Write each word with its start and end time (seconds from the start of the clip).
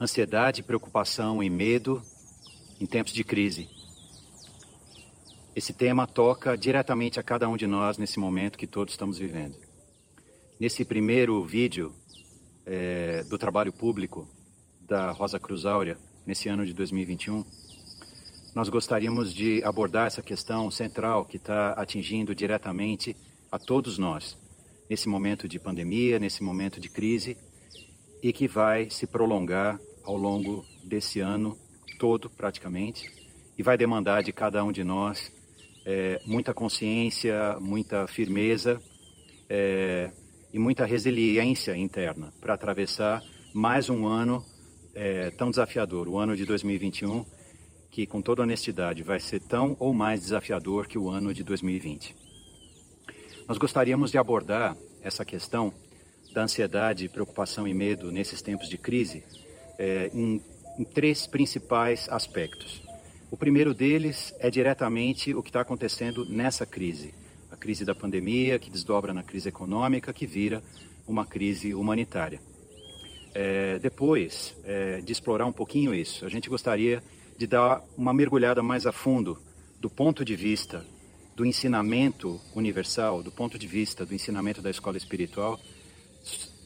ansiedade, 0.00 0.62
preocupação 0.62 1.42
e 1.42 1.50
medo 1.50 2.02
em 2.80 2.86
tempos 2.86 3.12
de 3.12 3.22
crise. 3.22 3.68
Esse 5.54 5.74
tema 5.74 6.06
toca 6.06 6.56
diretamente 6.56 7.20
a 7.20 7.22
cada 7.22 7.46
um 7.46 7.56
de 7.56 7.66
nós 7.66 7.98
nesse 7.98 8.18
momento 8.18 8.56
que 8.56 8.66
todos 8.66 8.94
estamos 8.94 9.18
vivendo. 9.18 9.56
Nesse 10.58 10.86
primeiro 10.86 11.44
vídeo 11.44 11.92
é, 12.64 13.22
do 13.24 13.36
trabalho 13.36 13.72
público 13.72 14.26
da 14.80 15.10
Rosa 15.10 15.38
Cruz 15.38 15.66
Áurea, 15.66 15.98
nesse 16.26 16.48
ano 16.48 16.64
de 16.64 16.72
2021, 16.72 17.44
nós 18.54 18.70
gostaríamos 18.70 19.34
de 19.34 19.62
abordar 19.64 20.06
essa 20.06 20.22
questão 20.22 20.70
central 20.70 21.26
que 21.26 21.36
está 21.36 21.72
atingindo 21.72 22.34
diretamente 22.34 23.14
a 23.52 23.58
todos 23.58 23.98
nós, 23.98 24.38
nesse 24.88 25.08
momento 25.10 25.46
de 25.46 25.58
pandemia, 25.58 26.18
nesse 26.18 26.42
momento 26.42 26.80
de 26.80 26.88
crise, 26.88 27.36
e 28.22 28.32
que 28.32 28.48
vai 28.48 28.90
se 28.90 29.06
prolongar 29.06 29.78
ao 30.04 30.16
longo 30.16 30.64
desse 30.84 31.20
ano 31.20 31.56
todo, 31.98 32.30
praticamente, 32.30 33.10
e 33.58 33.62
vai 33.62 33.76
demandar 33.76 34.22
de 34.22 34.32
cada 34.32 34.64
um 34.64 34.72
de 34.72 34.82
nós 34.82 35.32
é, 35.84 36.20
muita 36.24 36.54
consciência, 36.54 37.58
muita 37.60 38.06
firmeza 38.06 38.80
é, 39.48 40.10
e 40.52 40.58
muita 40.58 40.84
resiliência 40.84 41.76
interna 41.76 42.32
para 42.40 42.54
atravessar 42.54 43.22
mais 43.52 43.90
um 43.90 44.06
ano 44.06 44.44
é, 44.94 45.30
tão 45.30 45.50
desafiador, 45.50 46.08
o 46.08 46.18
ano 46.18 46.36
de 46.36 46.44
2021, 46.44 47.24
que 47.90 48.06
com 48.06 48.22
toda 48.22 48.42
honestidade 48.42 49.02
vai 49.02 49.20
ser 49.20 49.40
tão 49.40 49.76
ou 49.78 49.92
mais 49.92 50.20
desafiador 50.20 50.86
que 50.86 50.98
o 50.98 51.08
ano 51.08 51.34
de 51.34 51.42
2020. 51.42 52.14
Nós 53.48 53.58
gostaríamos 53.58 54.10
de 54.10 54.18
abordar 54.18 54.76
essa 55.02 55.24
questão 55.24 55.72
da 56.32 56.44
ansiedade, 56.44 57.08
preocupação 57.08 57.66
e 57.66 57.74
medo 57.74 58.12
nesses 58.12 58.40
tempos 58.40 58.68
de 58.68 58.78
crise 58.78 59.24
é, 59.80 60.10
em, 60.12 60.42
em 60.78 60.84
três 60.84 61.26
principais 61.26 62.06
aspectos. 62.10 62.82
O 63.30 63.36
primeiro 63.36 63.72
deles 63.72 64.34
é 64.38 64.50
diretamente 64.50 65.34
o 65.34 65.42
que 65.42 65.48
está 65.48 65.62
acontecendo 65.62 66.26
nessa 66.28 66.66
crise, 66.66 67.14
a 67.50 67.56
crise 67.56 67.82
da 67.82 67.94
pandemia, 67.94 68.58
que 68.58 68.68
desdobra 68.70 69.14
na 69.14 69.22
crise 69.22 69.48
econômica, 69.48 70.12
que 70.12 70.26
vira 70.26 70.62
uma 71.08 71.24
crise 71.24 71.72
humanitária. 71.74 72.40
É, 73.32 73.78
depois 73.78 74.54
é, 74.64 75.00
de 75.00 75.12
explorar 75.12 75.46
um 75.46 75.52
pouquinho 75.52 75.94
isso, 75.94 76.26
a 76.26 76.28
gente 76.28 76.50
gostaria 76.50 77.02
de 77.38 77.46
dar 77.46 77.82
uma 77.96 78.12
mergulhada 78.12 78.62
mais 78.62 78.86
a 78.86 78.92
fundo 78.92 79.38
do 79.80 79.88
ponto 79.88 80.24
de 80.26 80.36
vista 80.36 80.84
do 81.34 81.46
ensinamento 81.46 82.38
universal, 82.54 83.22
do 83.22 83.32
ponto 83.32 83.58
de 83.58 83.66
vista 83.66 84.04
do 84.04 84.14
ensinamento 84.14 84.60
da 84.60 84.68
escola 84.68 84.98
espiritual, 84.98 85.58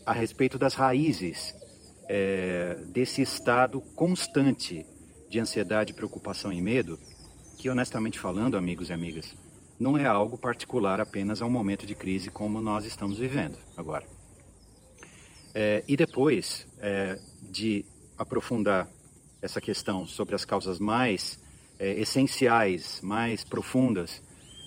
a 0.05 0.13
respeito 0.13 0.59
das 0.59 0.75
raízes 0.75 1.55
é, 2.09 2.77
desse 2.87 3.23
estado 3.23 3.81
constante 3.95 4.87
de 5.29 5.41
ansiedade, 5.41 5.95
preocupação 5.95 6.53
e 6.53 6.61
medo, 6.61 6.99
que 7.59 7.69
honestamente 7.69 8.19
falando, 8.19 8.57
amigos 8.57 8.91
e 8.91 8.93
amigas, 8.93 9.35
não 9.79 9.99
é 9.99 10.07
algo 10.07 10.39
particular 10.39 11.01
apenas 11.01 11.43
a 11.43 11.47
um 11.47 11.51
momento 11.51 11.87
de 11.87 11.95
crise 11.95 12.31
como 12.31 12.61
nós 12.61 12.85
estamos 12.85 13.19
vivendo 13.19 13.59
agora. 13.77 14.07
É, 15.55 15.85
e 15.87 15.97
depois 15.97 16.67
é, 16.79 17.19
de 17.43 17.85
aprofundar 18.19 18.89
essa 19.41 19.61
questão 19.61 20.07
sobre 20.07 20.35
as 20.35 20.45
causas 20.45 20.79
mais 20.79 21.39
é, 21.79 21.93
essenciais, 22.01 23.01
mais 23.03 23.45
profundas 23.45 24.23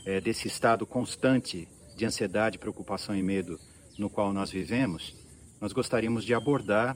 é, 0.05 0.21
desse 0.21 0.47
estado 0.47 0.85
constante 0.85 1.67
de 1.95 2.05
ansiedade, 2.05 2.59
preocupação 2.59 3.15
e 3.15 3.23
medo 3.23 3.59
no 3.97 4.09
qual 4.09 4.31
nós 4.31 4.51
vivemos, 4.51 5.15
nós 5.59 5.73
gostaríamos 5.73 6.23
de 6.23 6.33
abordar 6.33 6.95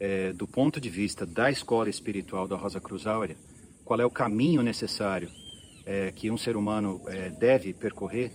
é, 0.00 0.32
do 0.32 0.46
ponto 0.46 0.80
de 0.80 0.88
vista 0.88 1.26
da 1.26 1.50
escola 1.50 1.88
espiritual 1.88 2.46
da 2.46 2.56
Rosa 2.56 2.80
Cruz 2.80 3.06
Áurea, 3.06 3.36
qual 3.84 4.00
é 4.00 4.06
o 4.06 4.10
caminho 4.10 4.62
necessário 4.62 5.30
é, 5.84 6.12
que 6.12 6.30
um 6.30 6.36
ser 6.36 6.56
humano 6.56 7.00
é, 7.06 7.30
deve 7.30 7.72
percorrer 7.72 8.30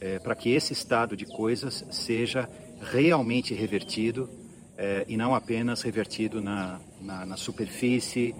é, 0.00 0.18
para 0.18 0.34
que 0.34 0.50
esse 0.50 0.72
estado 0.72 1.16
de 1.16 1.24
coisas 1.24 1.84
seja 1.90 2.48
realmente 2.92 3.54
revertido 3.54 4.28
é, 4.76 5.04
e 5.08 5.16
não 5.16 5.34
apenas 5.34 5.82
revertido 5.82 6.40
na, 6.40 6.80
na, 7.00 7.26
na 7.26 7.36
superfície 7.36 8.34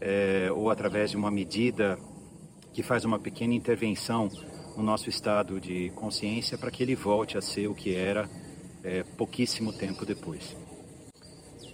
é, 0.00 0.50
ou 0.50 0.70
através 0.70 1.10
de 1.10 1.16
uma 1.16 1.30
medida 1.30 1.98
que 2.72 2.82
faz 2.82 3.04
uma 3.04 3.18
pequena 3.18 3.54
intervenção 3.54 4.30
no 4.76 4.82
nosso 4.82 5.08
estado 5.08 5.60
de 5.60 5.90
consciência 5.94 6.58
para 6.58 6.70
que 6.70 6.82
ele 6.82 6.94
volte 6.94 7.38
a 7.38 7.40
ser 7.40 7.66
o 7.66 7.74
que 7.74 7.94
era 7.94 8.28
pouquíssimo 9.16 9.72
tempo 9.72 10.06
depois. 10.06 10.54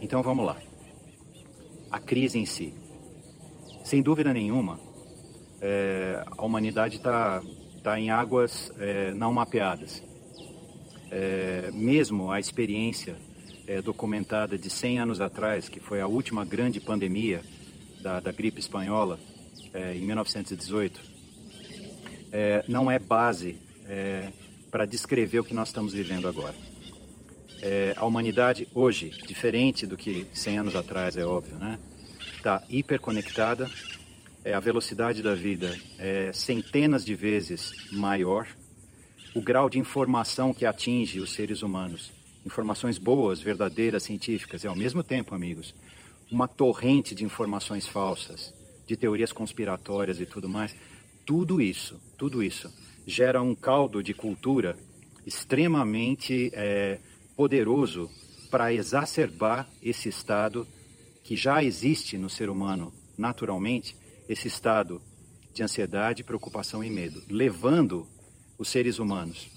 Então 0.03 0.21
vamos 0.21 0.45
lá. 0.45 0.57
A 1.89 2.01
crise 2.01 2.37
em 2.37 2.45
si. 2.45 2.75
Sem 3.85 4.03
dúvida 4.03 4.35
nenhuma, 4.35 4.81
é, 5.61 6.25
a 6.27 6.45
humanidade 6.45 6.97
está 6.97 7.41
tá 7.85 8.01
em 8.01 8.11
águas 8.11 8.73
é, 8.79 9.13
não 9.13 9.33
mapeadas. 9.33 10.03
É, 11.09 11.71
mesmo 11.73 12.33
a 12.33 12.41
experiência 12.41 13.17
é, 13.69 13.81
documentada 13.81 14.59
de 14.59 14.69
100 14.69 14.99
anos 14.99 15.21
atrás, 15.21 15.69
que 15.69 15.79
foi 15.79 16.01
a 16.01 16.07
última 16.09 16.45
grande 16.45 16.81
pandemia 16.81 17.41
da, 18.01 18.19
da 18.19 18.33
gripe 18.33 18.59
espanhola, 18.59 19.21
é, 19.73 19.95
em 19.95 20.01
1918, 20.01 21.01
é, 22.33 22.65
não 22.67 22.91
é 22.91 22.99
base 22.99 23.57
para 24.71 24.87
descrever 24.87 25.41
o 25.41 25.45
que 25.45 25.53
nós 25.53 25.69
estamos 25.69 25.93
vivendo 25.93 26.27
agora 26.27 26.72
é, 27.63 27.95
a 27.97 28.05
humanidade 28.05 28.69
hoje, 28.75 29.11
diferente 29.27 29.87
do 29.87 29.97
que 29.97 30.27
100 30.35 30.59
anos 30.59 30.77
atrás, 30.77 31.17
é 31.17 31.25
óbvio, 31.25 31.57
né? 31.57 31.79
Está 32.37 32.61
hiperconectada, 32.69 33.71
é, 34.45 34.53
a 34.53 34.59
velocidade 34.59 35.23
da 35.23 35.33
vida 35.33 35.79
é 35.97 36.33
centenas 36.33 37.05
de 37.05 37.15
vezes 37.15 37.73
maior, 37.93 38.49
o 39.33 39.41
grau 39.41 39.71
de 39.71 39.79
informação 39.79 40.53
que 40.53 40.67
atinge 40.67 41.21
os 41.21 41.33
seres 41.33 41.63
humanos, 41.63 42.11
informações 42.45 42.99
boas, 42.99 43.41
verdadeiras, 43.41 44.03
científicas, 44.03 44.65
e 44.65 44.67
ao 44.67 44.75
mesmo 44.75 45.05
tempo, 45.05 45.33
amigos, 45.33 45.73
uma 46.31 46.49
torrente 46.49 47.15
de 47.15 47.25
informações 47.25 47.87
falsas, 47.87 48.53
de 48.89 48.97
teorias 48.97 49.33
conspiratórias 49.33 50.21
e 50.21 50.27
tudo 50.27 50.49
mais, 50.49 50.75
tudo 51.25 51.63
isso, 51.63 52.01
tudo 52.19 52.43
isso 52.43 52.69
gera 53.07 53.41
um 53.41 53.55
caldo 53.55 54.03
de 54.03 54.13
cultura 54.13 54.77
extremamente 55.25 56.51
é, 56.55 56.99
poderoso 57.37 58.11
para 58.51 58.73
exacerbar 58.73 59.69
esse 59.83 60.09
estado 60.09 60.67
que 61.25 61.37
já 61.37 61.63
existe 61.63 62.19
no 62.19 62.29
ser 62.29 62.51
humano 62.51 62.93
naturalmente, 63.17 63.97
esse 64.29 64.49
estado 64.49 65.01
de 65.53 65.63
ansiedade, 65.63 66.25
preocupação 66.25 66.83
e 66.83 66.91
medo, 66.91 67.23
levando 67.29 68.07
os 68.59 68.69
seres 68.69 68.99
humanos, 68.99 69.49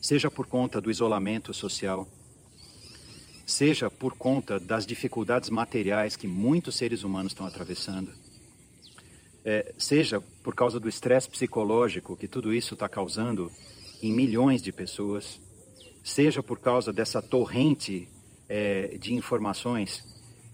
seja 0.00 0.30
por 0.30 0.46
conta 0.46 0.80
do 0.80 0.90
isolamento 0.90 1.52
social, 1.52 2.08
seja 3.46 3.90
por 3.90 4.14
conta 4.16 4.58
das 4.58 4.86
dificuldades 4.86 5.50
materiais 5.50 6.16
que 6.16 6.26
muitos 6.26 6.76
seres 6.76 7.02
humanos 7.02 7.32
estão 7.32 7.46
atravessando, 7.46 8.12
é, 9.44 9.74
seja 9.76 10.20
por 10.42 10.54
causa 10.54 10.78
do 10.78 10.88
estresse 10.88 11.28
psicológico 11.28 12.16
que 12.16 12.28
tudo 12.28 12.54
isso 12.54 12.74
está 12.74 12.88
causando 12.88 13.50
em 14.00 14.12
milhões 14.12 14.62
de 14.62 14.72
pessoas, 14.72 15.40
seja 16.02 16.42
por 16.42 16.58
causa 16.58 16.92
dessa 16.92 17.22
torrente 17.22 18.08
é, 18.48 18.96
de 18.98 19.14
informações 19.14 20.04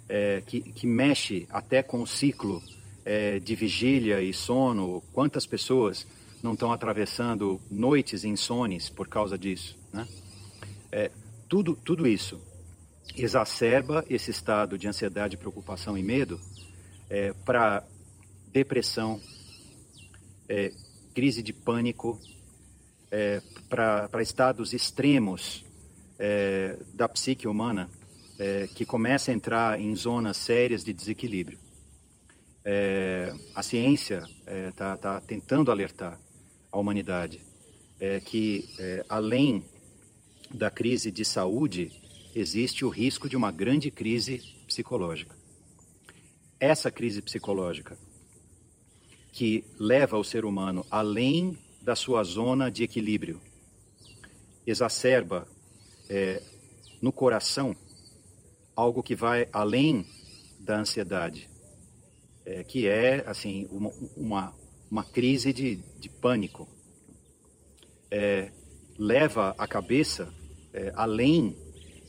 é, 0.09 0.43
que, 0.47 0.61
que, 0.61 0.87
mexe 0.87 1.47
até 1.51 1.83
com 1.83 2.03
o 2.03 2.07
ciclo 2.07 2.63
é, 3.05 3.39
de 3.39 3.55
vigília 3.55 4.23
e 4.23 4.33
sono, 4.33 5.03
quantas 5.13 5.47
pessoas 5.47 6.07
não 6.43 6.53
estão 6.53 6.73
atravessando 6.73 7.61
noites 7.71 8.25
insones 8.25 8.89
por 8.89 9.09
causa 9.09 9.37
disso, 9.37 9.77
né? 9.93 10.07
É, 10.91 11.11
tudo, 11.49 11.75
tudo 11.75 12.07
isso 12.07 12.41
exacerba 13.17 14.05
esse 14.09 14.31
estado 14.31 14.79
de 14.79 14.87
ansiedade, 14.87 15.37
preocupação 15.37 15.99
e 15.99 16.03
medo 16.03 16.41
é, 17.11 17.33
para 17.45 17.85
depressão, 18.53 19.21
é, 20.49 20.73
crise 21.15 21.43
de 21.43 21.53
pânico, 21.53 22.19
é, 23.11 23.41
para 23.69 24.23
estados 24.23 24.73
extremos 24.73 25.65
é, 26.19 26.77
da 26.95 27.09
psique 27.09 27.47
humana 27.47 27.89
é, 28.39 28.69
que 28.75 28.85
começa 28.85 29.31
a 29.31 29.35
entrar 29.35 29.81
em 29.81 29.95
zonas 29.95 30.37
sérias 30.37 30.85
de 30.85 30.93
desequilíbrio. 30.93 31.59
É, 32.65 33.33
a 33.55 33.63
ciência 33.63 34.25
está 34.69 34.93
é, 34.93 34.97
tá 34.97 35.21
tentando 35.21 35.71
alertar 35.71 36.21
a 36.71 36.79
humanidade 36.79 37.41
é, 37.99 38.21
que, 38.21 38.69
além 39.09 39.65
da 40.53 40.71
crise 40.71 41.11
de 41.11 41.25
saúde, 41.25 41.91
existe 42.35 42.85
o 42.85 42.89
risco 42.89 43.29
de 43.29 43.37
uma 43.37 43.51
grande 43.51 43.91
crise 43.91 44.43
psicológica. 44.67 45.37
Essa 46.61 46.91
crise 46.91 47.23
psicológica 47.23 47.97
que 49.33 49.65
leva 49.79 50.19
o 50.19 50.25
ser 50.25 50.45
humano 50.45 50.85
além 50.91 51.57
da 51.89 51.97
sua 51.97 52.23
zona 52.23 52.71
de 52.71 52.85
equilíbrio. 52.85 53.41
Exacerba 54.67 55.49
é, 56.07 56.43
no 57.01 57.11
coração 57.11 57.75
algo 58.77 59.03
que 59.03 59.17
vai 59.17 59.49
além 59.51 60.05
da 60.61 60.81
ansiedade, 60.81 61.49
é, 62.45 62.63
que 62.63 62.87
é 62.87 63.25
assim 63.27 63.67
uma, 63.71 63.91
uma, 64.15 64.55
uma 64.91 65.03
crise 65.03 65.51
de, 65.51 65.77
de 65.99 66.11
pânico. 66.11 66.69
É, 68.11 68.53
leva 68.99 69.55
a 69.57 69.67
cabeça 69.67 70.29
é, 70.75 70.93
além 70.95 71.57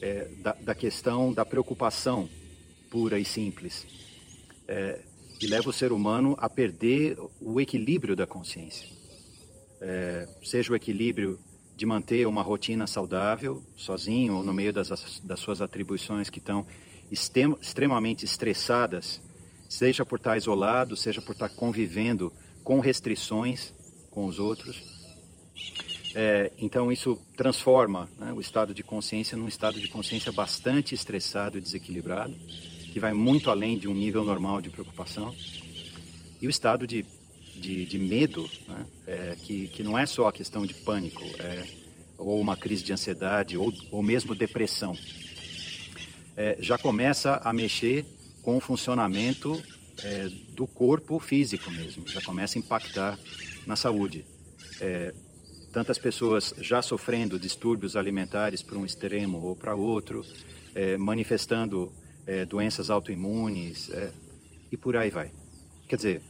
é, 0.02 0.26
da, 0.42 0.52
da, 0.56 0.76
questão 0.76 1.32
da 1.32 1.46
preocupação 1.46 2.28
pura 2.92 3.18
e 3.18 3.24
simples. 3.24 3.88
É, 4.68 5.00
e 5.40 5.48
leva 5.48 5.70
o 5.70 5.74
ser 5.74 5.94
humano 5.94 6.36
a 6.38 6.50
perder 6.50 7.18
o 7.40 7.62
equilíbrio 7.62 8.14
da 8.14 8.28
consciência. 8.28 8.99
É, 9.82 10.28
seja 10.44 10.74
o 10.74 10.76
equilíbrio 10.76 11.40
de 11.76 11.86
manter 11.86 12.28
uma 12.28 12.42
rotina 12.42 12.86
saudável, 12.86 13.64
sozinho 13.78 14.36
ou 14.36 14.44
no 14.44 14.54
meio 14.54 14.74
das, 14.74 15.22
das 15.24 15.40
suas 15.40 15.62
atribuições 15.62 16.30
que 16.30 16.40
estão 16.40 16.66
extremamente 17.10 18.26
estressadas, 18.26 19.22
seja 19.70 20.06
por 20.06 20.18
estar 20.18 20.36
isolado, 20.36 20.98
seja 20.98 21.22
por 21.22 21.32
estar 21.32 21.48
convivendo 21.48 22.34
com 22.64 22.80
restrições 22.80 23.74
com 24.12 24.26
os 24.26 24.40
outros. 24.40 24.84
É, 26.14 26.52
então 26.58 26.92
isso 26.92 27.18
transforma 27.38 28.10
né, 28.18 28.34
o 28.34 28.42
estado 28.42 28.74
de 28.74 28.84
consciência 28.84 29.38
num 29.38 29.48
estado 29.48 29.80
de 29.80 29.88
consciência 29.88 30.32
bastante 30.32 30.94
estressado 30.94 31.58
e 31.58 31.62
desequilibrado, 31.62 32.36
que 32.92 33.00
vai 33.00 33.14
muito 33.14 33.50
além 33.50 33.78
de 33.78 33.88
um 33.88 33.94
nível 33.94 34.26
normal 34.26 34.60
de 34.60 34.70
preocupação. 34.70 35.34
E 36.42 36.48
o 36.48 36.50
estado 36.50 36.86
de 36.88 37.06
de, 37.60 37.86
de 37.86 38.00
medo, 38.00 38.50
né? 38.68 38.86
é, 39.06 39.36
que, 39.36 39.68
que 39.68 39.84
não 39.84 39.98
é 39.98 40.06
só 40.06 40.28
a 40.28 40.34
questão 40.34 40.66
de 40.66 40.74
pânico, 40.74 41.24
é, 41.40 41.64
ou 42.18 42.40
uma 42.40 42.58
crise 42.58 42.84
de 42.84 42.94
ansiedade, 42.94 43.58
ou, 43.58 43.74
ou 43.92 44.02
mesmo 44.02 44.34
depressão. 44.34 44.96
É, 46.36 46.58
já 46.60 46.78
começa 46.78 47.36
a 47.44 47.52
mexer 47.52 48.06
com 48.42 48.58
o 48.58 48.60
funcionamento 48.60 49.62
é, 50.04 50.30
do 50.54 50.66
corpo 50.66 51.20
físico 51.20 51.70
mesmo, 51.72 52.08
já 52.08 52.22
começa 52.22 52.58
a 52.58 52.60
impactar 52.60 53.20
na 53.68 53.76
saúde. 53.76 54.26
É, 54.80 55.14
tantas 55.72 55.98
pessoas 55.98 56.54
já 56.60 56.82
sofrendo 56.82 57.40
distúrbios 57.40 57.96
alimentares 57.96 58.64
para 58.64 58.78
um 58.78 58.86
extremo 58.86 59.40
ou 59.42 59.56
para 59.56 59.76
outro, 59.76 60.26
é, 60.74 60.98
manifestando 60.98 61.92
doenças 62.48 62.92
autoimunes 62.92 63.90
e 64.72 64.78
por 64.78 64.96
aí 64.96 65.10
vai. 65.10 65.32
Quer 65.88 65.96
dizer, 65.96 66.22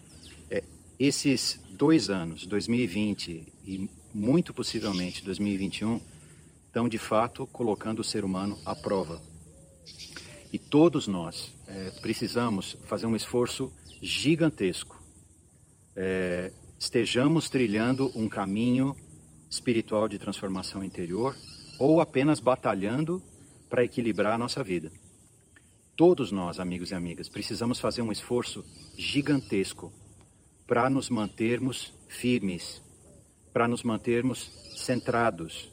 esses 1.00 1.57
dois 1.69 2.10
anos, 2.10 2.46
2020 2.46 3.54
e 3.66 3.90
muito 4.13 4.54
possivelmente 4.54 5.24
2021, 5.24 6.01
estão 6.66 6.90
de 6.90 6.98
fato 6.98 7.48
colocando 7.48 8.00
o 8.00 8.04
ser 8.04 8.25
humano 8.25 8.60
à 8.66 8.75
prova. 8.75 9.22
E 10.51 10.60
todos 10.60 11.07
nós 11.07 11.54
é, 11.68 11.92
precisamos 12.01 12.75
fazer 12.86 13.06
um 13.06 13.16
esforço 13.16 13.72
gigantesco. 14.01 15.01
É, 15.96 16.51
estejamos 16.78 17.50
trilhando 17.50 18.12
um 18.13 18.28
caminho 18.28 18.96
espiritual 19.50 20.07
de 20.07 20.19
transformação 20.19 20.84
interior 20.84 21.36
ou 21.80 22.01
apenas 22.01 22.42
batalhando 22.42 23.24
para 23.69 23.86
equilibrar 23.86 24.34
a 24.34 24.38
nossa 24.38 24.63
vida. 24.63 24.92
Todos 25.96 26.31
nós, 26.31 26.60
amigos 26.60 26.92
e 26.92 26.96
amigas, 26.96 27.30
precisamos 27.30 27.80
fazer 27.80 28.01
um 28.01 28.12
esforço 28.12 28.66
gigantesco 28.98 29.94
para 30.69 30.88
nos 30.88 31.10
mantermos 31.10 31.92
firmes, 32.07 32.80
para 33.51 33.68
nos 33.68 33.81
mantermos 33.81 34.51
centrados, 34.77 35.71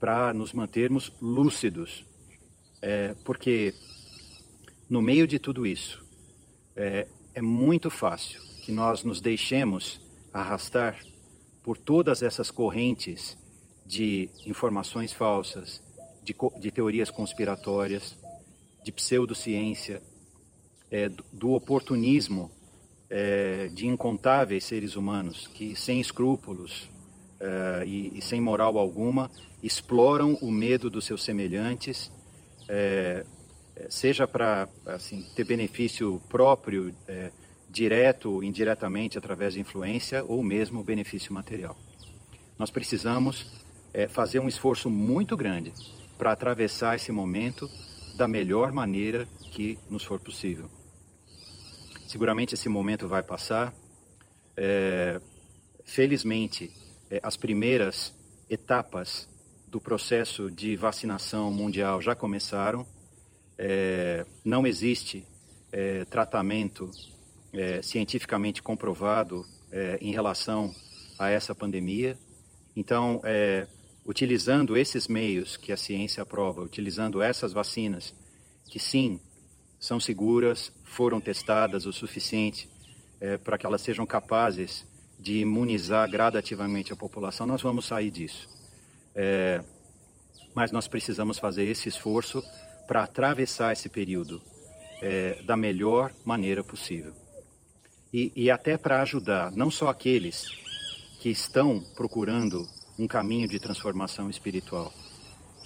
para 0.00 0.34
nos 0.34 0.52
mantermos 0.52 1.12
lúcidos. 1.22 2.04
É, 2.82 3.14
porque 3.24 3.72
no 4.90 5.00
meio 5.00 5.28
de 5.28 5.38
tudo 5.38 5.64
isso, 5.64 6.04
é, 6.74 7.06
é 7.32 7.40
muito 7.40 7.88
fácil 7.88 8.42
que 8.64 8.72
nós 8.72 9.04
nos 9.04 9.20
deixemos 9.20 10.00
arrastar 10.32 10.98
por 11.62 11.78
todas 11.78 12.20
essas 12.20 12.50
correntes 12.50 13.38
de 13.86 14.28
informações 14.44 15.12
falsas, 15.12 15.80
de, 16.24 16.34
de 16.58 16.72
teorias 16.72 17.08
conspiratórias, 17.08 18.18
de 18.82 18.90
pseudociência, 18.90 20.02
é, 20.90 21.08
do 21.08 21.52
oportunismo 21.52 22.50
é, 23.16 23.68
de 23.68 23.86
incontáveis 23.86 24.64
seres 24.64 24.96
humanos 24.96 25.46
que, 25.46 25.76
sem 25.76 26.00
escrúpulos 26.00 26.90
é, 27.38 27.84
e, 27.86 28.18
e, 28.18 28.20
sem 28.20 28.40
moral 28.40 28.76
alguma, 28.76 29.30
exploram 29.62 30.34
o 30.42 30.50
medo 30.50 30.90
dos 30.90 31.04
seus 31.04 31.22
semelhantes, 31.22 32.10
é, 32.68 33.24
é 33.76 33.86
seja 33.88 34.26
para 34.26 34.68
assim, 34.86 35.24
ter 35.36 35.44
benefício 35.44 36.20
próprio, 36.28 36.92
é, 37.06 37.30
direto 37.70 38.32
ou 38.32 38.42
indiretamente 38.42 39.16
através 39.16 39.54
de 39.54 39.60
influência, 39.60 40.24
ou 40.24 40.42
mesmo 40.42 40.82
benefício 40.82 41.32
material. 41.32 41.76
Nós 42.58 42.70
precisamos 42.70 43.46
é, 43.92 44.08
fazer 44.08 44.40
um 44.40 44.48
esforço 44.48 44.90
muito 44.90 45.36
grande 45.36 45.72
para 46.18 46.32
atravessar 46.32 46.96
esse 46.96 47.12
momento 47.12 47.70
da 48.16 48.26
melhor 48.26 48.72
maneira 48.72 49.28
que 49.52 49.78
nos 49.88 50.02
for 50.02 50.18
possível. 50.18 50.68
Seguramente 52.06 52.54
esse 52.54 52.68
momento 52.68 53.08
vai 53.08 53.22
passar. 53.22 53.74
É, 54.56 55.20
felizmente, 55.84 56.70
é, 57.10 57.20
as 57.22 57.36
primeiras 57.36 58.14
etapas 58.48 59.28
do 59.68 59.80
processo 59.80 60.50
de 60.50 60.76
vacinação 60.76 61.50
mundial 61.50 62.00
já 62.00 62.14
começaram. 62.14 62.86
É, 63.58 64.24
não 64.44 64.66
existe 64.66 65.26
é, 65.72 66.04
tratamento 66.04 66.90
é, 67.52 67.82
cientificamente 67.82 68.62
comprovado 68.62 69.44
é, 69.72 69.98
em 70.00 70.12
relação 70.12 70.72
a 71.18 71.30
essa 71.30 71.54
pandemia. 71.54 72.16
Então, 72.76 73.22
utilizando 74.04 74.76
esses 74.76 75.06
meios 75.06 75.56
que 75.56 75.70
a 75.72 75.76
ciência 75.76 76.24
aprova, 76.24 76.60
utilizando 76.60 77.22
essas 77.22 77.52
vacinas, 77.52 78.12
que 78.68 78.80
sim 78.80 79.20
são 79.84 80.00
seguras, 80.00 80.72
foram 80.82 81.20
testadas 81.20 81.84
o 81.84 81.92
suficiente 81.92 82.70
é, 83.20 83.36
para 83.36 83.58
que 83.58 83.66
elas 83.66 83.82
sejam 83.82 84.06
capazes 84.06 84.86
de 85.20 85.40
imunizar 85.40 86.10
gradativamente 86.10 86.90
a 86.90 86.96
população, 86.96 87.46
nós 87.46 87.60
vamos 87.60 87.84
sair 87.84 88.10
disso. 88.10 88.48
É, 89.14 89.62
mas 90.54 90.72
nós 90.72 90.88
precisamos 90.88 91.38
fazer 91.38 91.64
esse 91.64 91.86
esforço 91.86 92.42
para 92.88 93.02
atravessar 93.02 93.74
esse 93.74 93.90
período 93.90 94.40
é, 95.02 95.42
da 95.42 95.54
melhor 95.54 96.10
maneira 96.24 96.64
possível. 96.64 97.12
E, 98.10 98.32
e 98.34 98.50
até 98.50 98.78
para 98.78 99.02
ajudar 99.02 99.52
não 99.52 99.70
só 99.70 99.88
aqueles 99.88 100.46
que 101.20 101.28
estão 101.28 101.84
procurando 101.94 102.66
um 102.98 103.06
caminho 103.06 103.46
de 103.46 103.60
transformação 103.60 104.30
espiritual, 104.30 104.90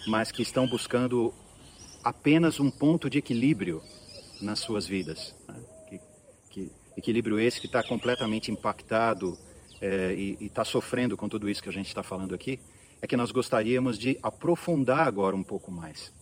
mas 0.08 0.32
que 0.32 0.42
estão 0.42 0.66
buscando 0.66 1.32
apenas 2.02 2.58
um 2.58 2.68
ponto 2.68 3.08
de 3.08 3.18
equilíbrio 3.18 3.80
nas 4.40 4.60
suas 4.60 4.86
vidas. 4.86 5.34
Né? 5.46 5.54
Que, 5.88 6.00
que, 6.50 6.72
equilíbrio 6.96 7.38
esse 7.38 7.60
que 7.60 7.66
está 7.66 7.82
completamente 7.82 8.50
impactado 8.50 9.38
é, 9.80 10.14
e 10.14 10.36
está 10.40 10.64
sofrendo 10.64 11.16
com 11.16 11.28
tudo 11.28 11.48
isso 11.48 11.62
que 11.62 11.68
a 11.68 11.72
gente 11.72 11.86
está 11.86 12.02
falando 12.02 12.34
aqui, 12.34 12.58
é 13.00 13.06
que 13.06 13.16
nós 13.16 13.30
gostaríamos 13.30 13.98
de 13.98 14.18
aprofundar 14.22 15.06
agora 15.06 15.36
um 15.36 15.42
pouco 15.42 15.70
mais. 15.70 16.12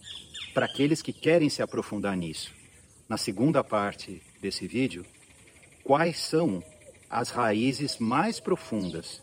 Para 0.52 0.66
aqueles 0.66 1.02
que 1.02 1.12
querem 1.12 1.48
se 1.48 1.62
aprofundar 1.62 2.16
nisso, 2.16 2.52
na 3.08 3.16
segunda 3.16 3.62
parte 3.62 4.22
desse 4.40 4.66
vídeo, 4.66 5.04
quais 5.82 6.18
são 6.18 6.62
as 7.08 7.30
raízes 7.30 7.98
mais 7.98 8.40
profundas 8.40 9.22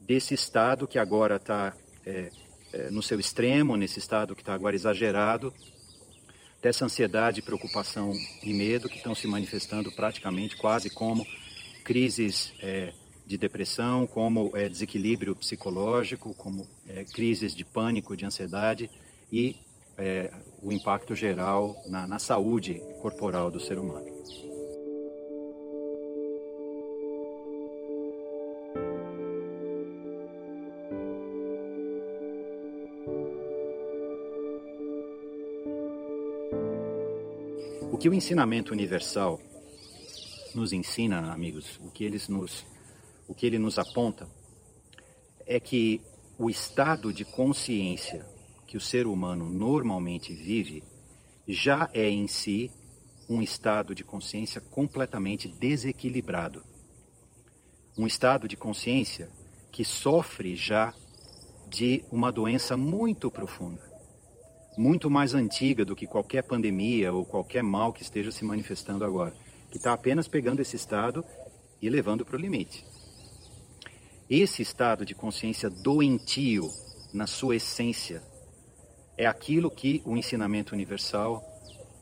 desse 0.00 0.34
estado 0.34 0.86
que 0.86 0.98
agora 0.98 1.36
está 1.36 1.74
é, 2.04 2.30
é, 2.72 2.90
no 2.90 3.02
seu 3.02 3.18
extremo, 3.18 3.76
nesse 3.76 3.98
estado 3.98 4.34
que 4.34 4.42
está 4.42 4.54
agora 4.54 4.76
exagerado, 4.76 5.52
dessa 6.66 6.84
ansiedade, 6.84 7.42
preocupação 7.42 8.12
e 8.42 8.52
medo 8.52 8.88
que 8.88 8.96
estão 8.96 9.14
se 9.14 9.28
manifestando 9.28 9.92
praticamente 9.92 10.56
quase 10.56 10.90
como 10.90 11.24
crises 11.84 12.52
é, 12.60 12.92
de 13.24 13.38
depressão, 13.38 14.04
como 14.04 14.50
é, 14.52 14.68
desequilíbrio 14.68 15.36
psicológico, 15.36 16.34
como 16.34 16.66
é, 16.88 17.04
crises 17.04 17.54
de 17.54 17.64
pânico, 17.64 18.16
de 18.16 18.26
ansiedade 18.26 18.90
e 19.30 19.54
é, 19.96 20.32
o 20.60 20.72
impacto 20.72 21.14
geral 21.14 21.80
na, 21.86 22.04
na 22.04 22.18
saúde 22.18 22.82
corporal 23.00 23.48
do 23.48 23.60
ser 23.60 23.78
humano. 23.78 24.04
O 37.96 37.98
que 37.98 38.10
o 38.10 38.14
ensinamento 38.14 38.74
universal 38.74 39.40
nos 40.54 40.70
ensina, 40.70 41.32
amigos, 41.32 41.80
o 41.82 41.90
que, 41.90 42.04
eles 42.04 42.28
nos, 42.28 42.66
o 43.26 43.34
que 43.34 43.46
ele 43.46 43.58
nos 43.58 43.78
aponta, 43.78 44.28
é 45.46 45.58
que 45.58 46.02
o 46.38 46.50
estado 46.50 47.10
de 47.10 47.24
consciência 47.24 48.26
que 48.66 48.76
o 48.76 48.80
ser 48.82 49.06
humano 49.06 49.48
normalmente 49.48 50.34
vive 50.34 50.84
já 51.48 51.88
é 51.94 52.06
em 52.06 52.28
si 52.28 52.70
um 53.30 53.40
estado 53.40 53.94
de 53.94 54.04
consciência 54.04 54.60
completamente 54.60 55.48
desequilibrado. 55.48 56.62
Um 57.96 58.06
estado 58.06 58.46
de 58.46 58.58
consciência 58.58 59.30
que 59.72 59.86
sofre 59.86 60.54
já 60.54 60.92
de 61.66 62.04
uma 62.12 62.30
doença 62.30 62.76
muito 62.76 63.30
profunda, 63.30 63.85
muito 64.76 65.08
mais 65.08 65.34
antiga 65.34 65.84
do 65.84 65.96
que 65.96 66.06
qualquer 66.06 66.42
pandemia 66.42 67.12
ou 67.12 67.24
qualquer 67.24 67.62
mal 67.62 67.92
que 67.92 68.02
esteja 68.02 68.30
se 68.30 68.44
manifestando 68.44 69.04
agora, 69.04 69.34
que 69.70 69.78
está 69.78 69.92
apenas 69.92 70.28
pegando 70.28 70.60
esse 70.60 70.76
estado 70.76 71.24
e 71.80 71.88
levando 71.88 72.24
para 72.24 72.36
o 72.36 72.40
limite. 72.40 72.84
Esse 74.28 74.60
estado 74.60 75.06
de 75.06 75.14
consciência 75.14 75.70
doentio, 75.70 76.68
na 77.14 77.26
sua 77.26 77.56
essência, 77.56 78.22
é 79.16 79.26
aquilo 79.26 79.70
que 79.70 80.02
o 80.04 80.16
ensinamento 80.16 80.74
universal 80.74 81.42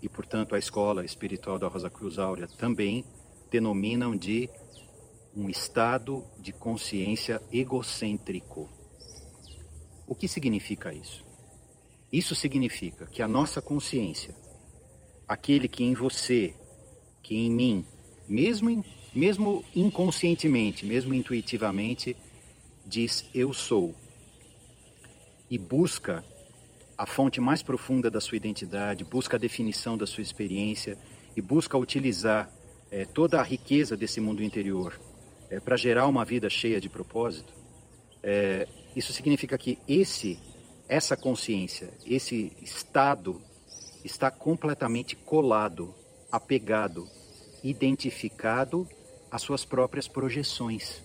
e, 0.02 0.08
portanto, 0.08 0.54
a 0.54 0.58
escola 0.58 1.04
espiritual 1.04 1.58
da 1.58 1.68
Rosa 1.68 1.88
Cruz 1.88 2.18
Áurea 2.18 2.48
também 2.48 3.04
denominam 3.50 4.16
de 4.16 4.50
um 5.36 5.48
estado 5.48 6.24
de 6.38 6.52
consciência 6.52 7.40
egocêntrico. 7.52 8.68
O 10.06 10.14
que 10.14 10.26
significa 10.26 10.92
isso? 10.92 11.23
Isso 12.14 12.32
significa 12.36 13.06
que 13.06 13.20
a 13.20 13.26
nossa 13.26 13.60
consciência, 13.60 14.32
aquele 15.26 15.66
que 15.66 15.82
em 15.82 15.94
você, 15.94 16.54
que 17.20 17.34
em 17.34 17.50
mim, 17.50 17.84
mesmo, 18.28 18.84
mesmo 19.12 19.64
inconscientemente, 19.74 20.86
mesmo 20.86 21.12
intuitivamente, 21.12 22.16
diz 22.86 23.28
eu 23.34 23.52
sou, 23.52 23.96
e 25.50 25.58
busca 25.58 26.24
a 26.96 27.04
fonte 27.04 27.40
mais 27.40 27.64
profunda 27.64 28.08
da 28.08 28.20
sua 28.20 28.36
identidade, 28.36 29.02
busca 29.02 29.36
a 29.36 29.40
definição 29.40 29.98
da 29.98 30.06
sua 30.06 30.22
experiência 30.22 30.96
e 31.36 31.42
busca 31.42 31.76
utilizar 31.76 32.48
é, 32.92 33.04
toda 33.04 33.40
a 33.40 33.42
riqueza 33.42 33.96
desse 33.96 34.20
mundo 34.20 34.40
interior 34.40 35.00
é, 35.50 35.58
para 35.58 35.76
gerar 35.76 36.06
uma 36.06 36.24
vida 36.24 36.48
cheia 36.48 36.80
de 36.80 36.88
propósito, 36.88 37.52
é, 38.22 38.68
isso 38.94 39.12
significa 39.12 39.58
que 39.58 39.80
esse, 39.88 40.38
essa 40.88 41.16
consciência, 41.16 41.92
esse 42.06 42.52
estado 42.60 43.40
está 44.04 44.30
completamente 44.30 45.16
colado, 45.16 45.94
apegado, 46.30 47.08
identificado 47.62 48.86
às 49.30 49.42
suas 49.42 49.64
próprias 49.64 50.06
projeções. 50.06 51.02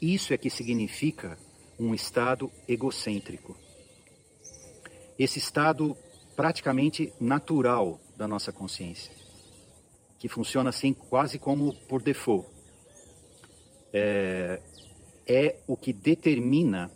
Isso 0.00 0.32
é 0.32 0.38
que 0.38 0.48
significa 0.48 1.38
um 1.78 1.94
estado 1.94 2.50
egocêntrico. 2.66 3.56
Esse 5.18 5.38
estado 5.38 5.96
praticamente 6.34 7.12
natural 7.20 8.00
da 8.16 8.26
nossa 8.26 8.52
consciência, 8.52 9.12
que 10.18 10.28
funciona 10.28 10.70
assim 10.70 10.92
quase 10.92 11.38
como 11.38 11.74
por 11.88 12.02
default. 12.02 12.48
É, 13.92 14.60
é 15.26 15.56
o 15.66 15.76
que 15.76 15.92
determina 15.92 16.90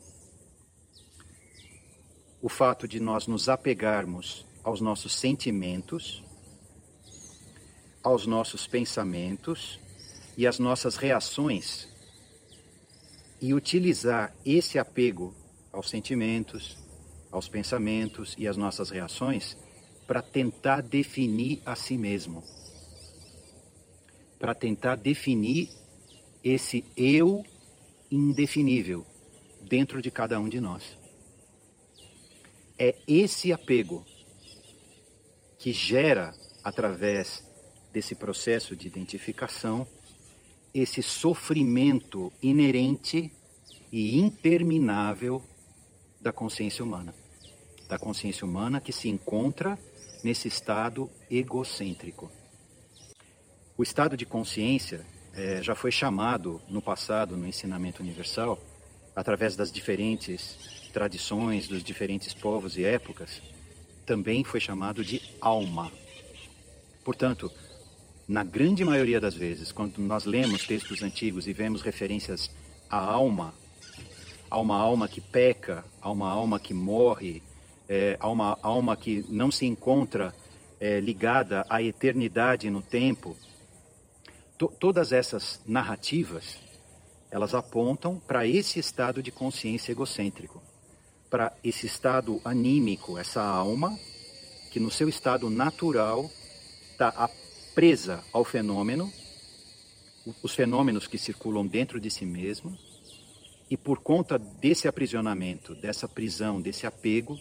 o 2.48 2.50
fato 2.50 2.88
de 2.88 2.98
nós 2.98 3.26
nos 3.26 3.46
apegarmos 3.46 4.46
aos 4.64 4.80
nossos 4.80 5.14
sentimentos, 5.14 6.24
aos 8.02 8.24
nossos 8.24 8.66
pensamentos 8.66 9.78
e 10.34 10.46
às 10.46 10.58
nossas 10.58 10.96
reações 10.96 11.86
e 13.38 13.52
utilizar 13.52 14.34
esse 14.46 14.78
apego 14.78 15.34
aos 15.70 15.90
sentimentos, 15.90 16.78
aos 17.30 17.48
pensamentos 17.48 18.34
e 18.38 18.48
às 18.48 18.56
nossas 18.56 18.88
reações 18.88 19.54
para 20.06 20.22
tentar 20.22 20.80
definir 20.80 21.60
a 21.66 21.76
si 21.76 21.98
mesmo. 21.98 22.42
Para 24.38 24.54
tentar 24.54 24.96
definir 24.96 25.68
esse 26.42 26.82
eu 26.96 27.44
indefinível 28.10 29.06
dentro 29.60 30.00
de 30.00 30.10
cada 30.10 30.40
um 30.40 30.48
de 30.48 30.62
nós. 30.62 30.96
É 32.78 32.94
esse 33.08 33.52
apego 33.52 34.06
que 35.58 35.72
gera, 35.72 36.34
através 36.62 37.44
desse 37.92 38.14
processo 38.14 38.76
de 38.76 38.86
identificação, 38.86 39.86
esse 40.72 41.02
sofrimento 41.02 42.32
inerente 42.40 43.32
e 43.90 44.18
interminável 44.18 45.42
da 46.20 46.32
consciência 46.32 46.84
humana. 46.84 47.14
Da 47.88 47.98
consciência 47.98 48.46
humana 48.46 48.80
que 48.80 48.92
se 48.92 49.08
encontra 49.08 49.78
nesse 50.22 50.46
estado 50.46 51.10
egocêntrico. 51.30 52.30
O 53.76 53.82
estado 53.82 54.16
de 54.16 54.26
consciência 54.26 55.04
é, 55.32 55.62
já 55.62 55.74
foi 55.74 55.90
chamado 55.90 56.60
no 56.68 56.82
passado, 56.82 57.36
no 57.36 57.46
ensinamento 57.46 58.02
universal, 58.02 58.58
através 59.14 59.56
das 59.56 59.72
diferentes 59.72 60.77
tradições 60.88 61.68
dos 61.68 61.82
diferentes 61.82 62.34
povos 62.34 62.76
e 62.76 62.84
épocas, 62.84 63.42
também 64.04 64.42
foi 64.44 64.60
chamado 64.60 65.04
de 65.04 65.20
alma. 65.40 65.92
Portanto, 67.04 67.50
na 68.26 68.44
grande 68.44 68.84
maioria 68.84 69.20
das 69.20 69.34
vezes, 69.34 69.72
quando 69.72 69.98
nós 69.98 70.24
lemos 70.24 70.66
textos 70.66 71.02
antigos 71.02 71.46
e 71.46 71.52
vemos 71.52 71.82
referências 71.82 72.50
à 72.90 72.98
alma, 72.98 73.54
a 74.50 74.58
uma 74.58 74.76
alma 74.76 75.08
que 75.08 75.20
peca, 75.20 75.84
a 76.00 76.10
uma 76.10 76.30
alma 76.30 76.58
que 76.58 76.74
morre, 76.74 77.42
é, 77.88 78.16
a 78.20 78.28
uma 78.28 78.58
alma 78.62 78.96
que 78.96 79.24
não 79.28 79.50
se 79.50 79.66
encontra 79.66 80.34
é, 80.80 81.00
ligada 81.00 81.64
à 81.68 81.82
eternidade 81.82 82.70
no 82.70 82.82
tempo, 82.82 83.36
to 84.58 84.68
todas 84.78 85.12
essas 85.12 85.60
narrativas, 85.66 86.58
elas 87.30 87.54
apontam 87.54 88.20
para 88.26 88.46
esse 88.46 88.78
estado 88.78 89.22
de 89.22 89.30
consciência 89.30 89.92
egocêntrico, 89.92 90.62
para 91.30 91.52
esse 91.62 91.86
estado 91.86 92.40
anímico, 92.44 93.18
essa 93.18 93.42
alma 93.42 93.98
que 94.70 94.80
no 94.80 94.90
seu 94.90 95.08
estado 95.08 95.48
natural 95.48 96.30
está 96.90 97.30
presa 97.74 98.22
ao 98.32 98.44
fenômeno, 98.44 99.12
os 100.42 100.54
fenômenos 100.54 101.06
que 101.06 101.16
circulam 101.16 101.66
dentro 101.66 102.00
de 102.00 102.10
si 102.10 102.26
mesmo, 102.26 102.76
e 103.70 103.76
por 103.76 103.98
conta 104.00 104.38
desse 104.38 104.88
aprisionamento, 104.88 105.74
dessa 105.74 106.08
prisão, 106.08 106.60
desse 106.60 106.86
apego, 106.86 107.38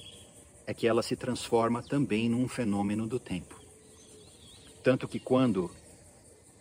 é 0.65 0.73
que 0.73 0.87
ela 0.87 1.01
se 1.01 1.15
transforma 1.15 1.81
também 1.81 2.29
num 2.29 2.47
fenômeno 2.47 3.07
do 3.07 3.19
tempo. 3.19 3.59
Tanto 4.83 5.07
que 5.07 5.19
quando 5.19 5.71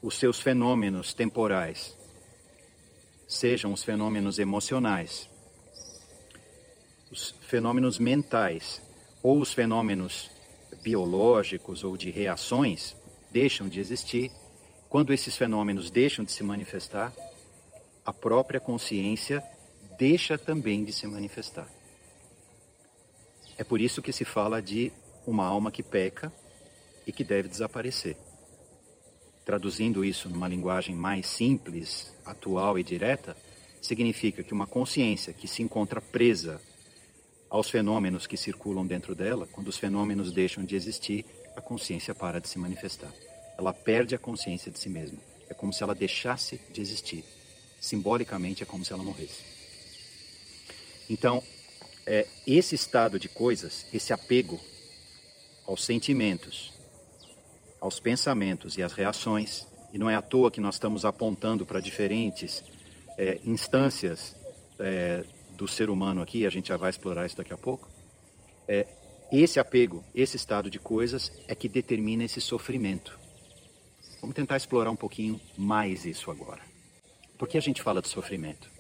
os 0.01 0.15
seus 0.17 0.41
fenômenos 0.41 1.13
temporais 1.13 1.97
sejam 3.27 3.73
os 3.73 3.83
fenômenos 3.83 4.39
emocionais, 4.39 5.29
os 7.11 7.35
fenômenos 7.43 7.99
mentais 7.99 8.83
ou 9.23 9.41
os 9.41 9.53
fenômenos 9.53 10.31
biológicos 10.83 11.85
ou 11.85 11.97
de 11.97 12.11
reações, 12.11 12.97
deixam 13.31 13.69
de 13.69 13.81
existir, 13.81 14.31
quando 14.89 15.13
esses 15.13 15.37
fenômenos 15.37 15.91
deixam 15.91 16.25
de 16.25 16.33
se 16.33 16.43
manifestar, 16.43 17.13
a 18.05 18.13
própria 18.13 18.61
consciência 18.61 19.43
deixa 19.99 20.39
também 20.39 20.85
de 20.85 20.93
se 20.93 21.07
manifestar. 21.07 21.69
É 23.59 23.65
por 23.65 23.81
isso 23.81 24.03
que 24.03 24.13
se 24.13 24.25
fala 24.25 24.61
de 24.61 24.93
uma 25.27 25.45
alma 25.45 25.73
que 25.73 25.83
peca 25.83 26.33
e 27.07 27.13
que 27.13 27.25
deve 27.25 27.49
desaparecer. 27.49 28.17
Traduzindo 29.45 30.05
isso 30.05 30.29
numa 30.29 30.49
linguagem 30.49 30.95
mais 30.95 31.27
simples, 31.27 32.13
atual 32.25 32.79
e 32.79 32.83
direta, 32.83 33.37
significa 33.81 34.43
que 34.43 34.53
uma 34.53 34.67
consciência 34.67 35.33
que 35.33 35.49
se 35.49 35.63
encontra 35.63 36.01
presa 36.01 36.61
aos 37.49 37.71
fenômenos 37.71 38.27
que 38.27 38.37
circulam 38.37 38.87
dentro 38.87 39.15
dela, 39.15 39.49
quando 39.51 39.69
os 39.69 39.79
fenômenos 39.79 40.33
deixam 40.33 40.65
de 40.65 40.75
existir, 40.75 41.25
a 41.57 41.61
consciência 41.61 42.15
para 42.15 42.41
de 42.41 42.49
se 42.49 42.59
manifestar. 42.59 43.13
Ela 43.57 43.73
perde 43.73 44.15
a 44.15 44.19
consciência 44.19 44.71
de 44.71 44.79
si 44.79 44.89
mesma. 44.89 45.19
É 45.49 45.55
como 45.55 45.73
se 45.73 45.83
ela 45.83 45.95
deixasse 45.95 46.61
de 46.73 46.81
existir. 46.81 47.25
Simbolicamente, 47.81 48.63
é 48.63 48.67
como 48.67 48.85
se 48.85 48.93
ela 48.93 49.03
morresse. 49.03 49.43
Então, 51.09 51.43
é, 52.05 52.27
esse 52.47 52.75
estado 52.75 53.19
de 53.19 53.29
coisas, 53.29 53.87
esse 53.93 54.13
apego 54.13 54.61
aos 55.67 55.85
sentimentos, 55.85 56.73
aos 57.81 58.01
pensamentos 58.01 58.77
e 58.77 58.83
às 58.83 58.93
reações, 58.93 59.67
e 59.93 59.99
não 59.99 60.11
é 60.11 60.15
à 60.15 60.23
toa 60.23 60.51
que 60.51 60.61
nós 60.61 60.75
estamos 60.75 61.05
apontando 61.05 61.65
para 61.65 61.81
diferentes 61.81 62.63
é, 63.17 63.41
instâncias 63.45 64.35
é, 64.79 65.25
do 65.57 65.67
ser 65.67 65.91
humano 65.91 66.23
aqui, 66.23 66.47
a 66.47 66.51
gente 66.51 66.69
já 66.69 66.77
vai 66.77 66.91
explorar 66.91 67.27
isso 67.27 67.37
daqui 67.37 67.53
a 67.53 67.59
pouco. 67.59 67.89
É, 68.69 68.87
esse 69.33 69.59
apego, 69.59 70.05
esse 70.15 70.37
estado 70.37 70.71
de 70.71 70.79
coisas 70.79 71.33
é 71.49 71.55
que 71.55 71.69
determina 71.69 72.25
esse 72.25 72.41
sofrimento. 72.41 73.19
Vamos 74.21 74.37
tentar 74.37 74.57
explorar 74.57 74.91
um 74.91 74.97
pouquinho 74.97 75.41
mais 75.57 76.05
isso 76.05 76.31
agora. 76.31 76.63
Por 77.37 77.49
que 77.49 77.59
a 77.59 77.61
gente 77.61 77.83
fala 77.83 78.01
de 78.01 78.09
sofrimento? 78.09 78.71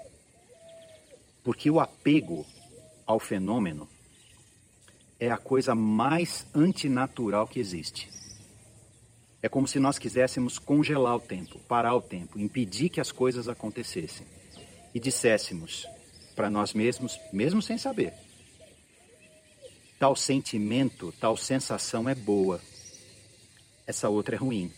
Porque 1.42 1.70
o 1.70 1.80
apego 1.80 2.46
ao 3.06 3.18
fenômeno 3.18 3.88
é 5.18 5.30
a 5.30 5.36
coisa 5.36 5.74
mais 5.74 6.46
antinatural 6.54 7.46
que 7.46 7.58
existe. 7.58 8.10
É 9.42 9.48
como 9.48 9.68
se 9.68 9.78
nós 9.78 9.98
quiséssemos 9.98 10.58
congelar 10.58 11.16
o 11.16 11.20
tempo, 11.20 11.58
parar 11.68 11.94
o 11.94 12.02
tempo, 12.02 12.38
impedir 12.38 12.88
que 12.88 13.00
as 13.00 13.12
coisas 13.12 13.48
acontecessem. 13.48 14.26
E 14.94 14.98
disséssemos 14.98 15.86
para 16.36 16.50
nós 16.50 16.74
mesmos, 16.74 17.18
mesmo 17.32 17.62
sem 17.62 17.78
saber, 17.78 18.12
tal 19.98 20.14
sentimento, 20.14 21.12
tal 21.18 21.36
sensação 21.36 22.08
é 22.08 22.14
boa, 22.14 22.60
essa 23.86 24.08
outra 24.10 24.36
é 24.36 24.38
ruim. 24.38 24.70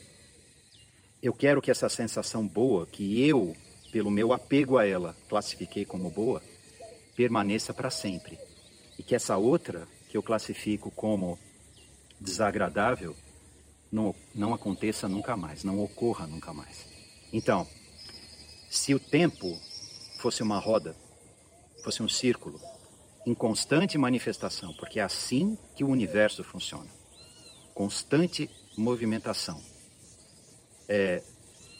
Eu 1.20 1.32
quero 1.32 1.60
que 1.60 1.70
essa 1.70 1.88
sensação 1.88 2.46
boa, 2.46 2.86
que 2.86 3.26
eu, 3.26 3.56
pelo 3.90 4.10
meu 4.10 4.32
apego 4.32 4.78
a 4.78 4.86
ela, 4.86 5.16
classifiquei 5.28 5.84
como 5.84 6.08
boa, 6.10 6.40
permaneça 7.16 7.74
para 7.74 7.90
sempre. 7.90 8.38
E 8.96 9.02
que 9.02 9.16
essa 9.16 9.36
outra, 9.36 9.88
que 10.08 10.16
eu 10.16 10.22
classifico 10.22 10.92
como 10.92 11.36
desagradável, 12.20 13.16
não, 13.90 14.14
não 14.32 14.54
aconteça 14.54 15.08
nunca 15.08 15.36
mais, 15.36 15.64
não 15.64 15.82
ocorra 15.82 16.26
nunca 16.26 16.52
mais. 16.52 16.86
Então, 17.32 17.66
se 18.70 18.94
o 18.94 19.00
tempo 19.00 19.58
fosse 20.18 20.42
uma 20.42 20.58
roda, 20.58 20.94
fosse 21.82 22.02
um 22.02 22.08
círculo, 22.08 22.60
em 23.26 23.34
constante 23.34 23.98
manifestação, 23.98 24.72
porque 24.74 25.00
é 25.00 25.02
assim 25.02 25.56
que 25.74 25.84
o 25.84 25.88
universo 25.88 26.42
funciona 26.44 26.98
constante 27.78 28.50
movimentação. 28.76 29.62
É, 30.88 31.22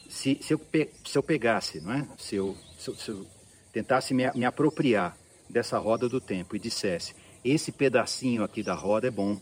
se, 0.09 0.39
se, 0.41 0.55
eu, 0.55 0.61
se 1.05 1.19
eu 1.19 1.23
pegasse, 1.25 1.81
não 1.81 1.93
é? 1.93 2.07
se, 2.17 2.37
eu, 2.37 2.57
se, 2.79 2.89
eu, 2.89 2.95
se 2.95 3.09
eu 3.09 3.27
tentasse 3.73 4.15
me, 4.15 4.31
me 4.33 4.45
apropriar 4.45 5.19
dessa 5.51 5.77
roda 5.77 6.09
do 6.09 6.21
tempo 6.21 6.55
e 6.55 6.59
dissesse: 6.61 7.17
esse 7.45 7.73
pedacinho 7.73 8.45
aqui 8.45 8.63
da 8.63 8.75
roda 8.75 9.09
é 9.09 9.11
bom 9.11 9.41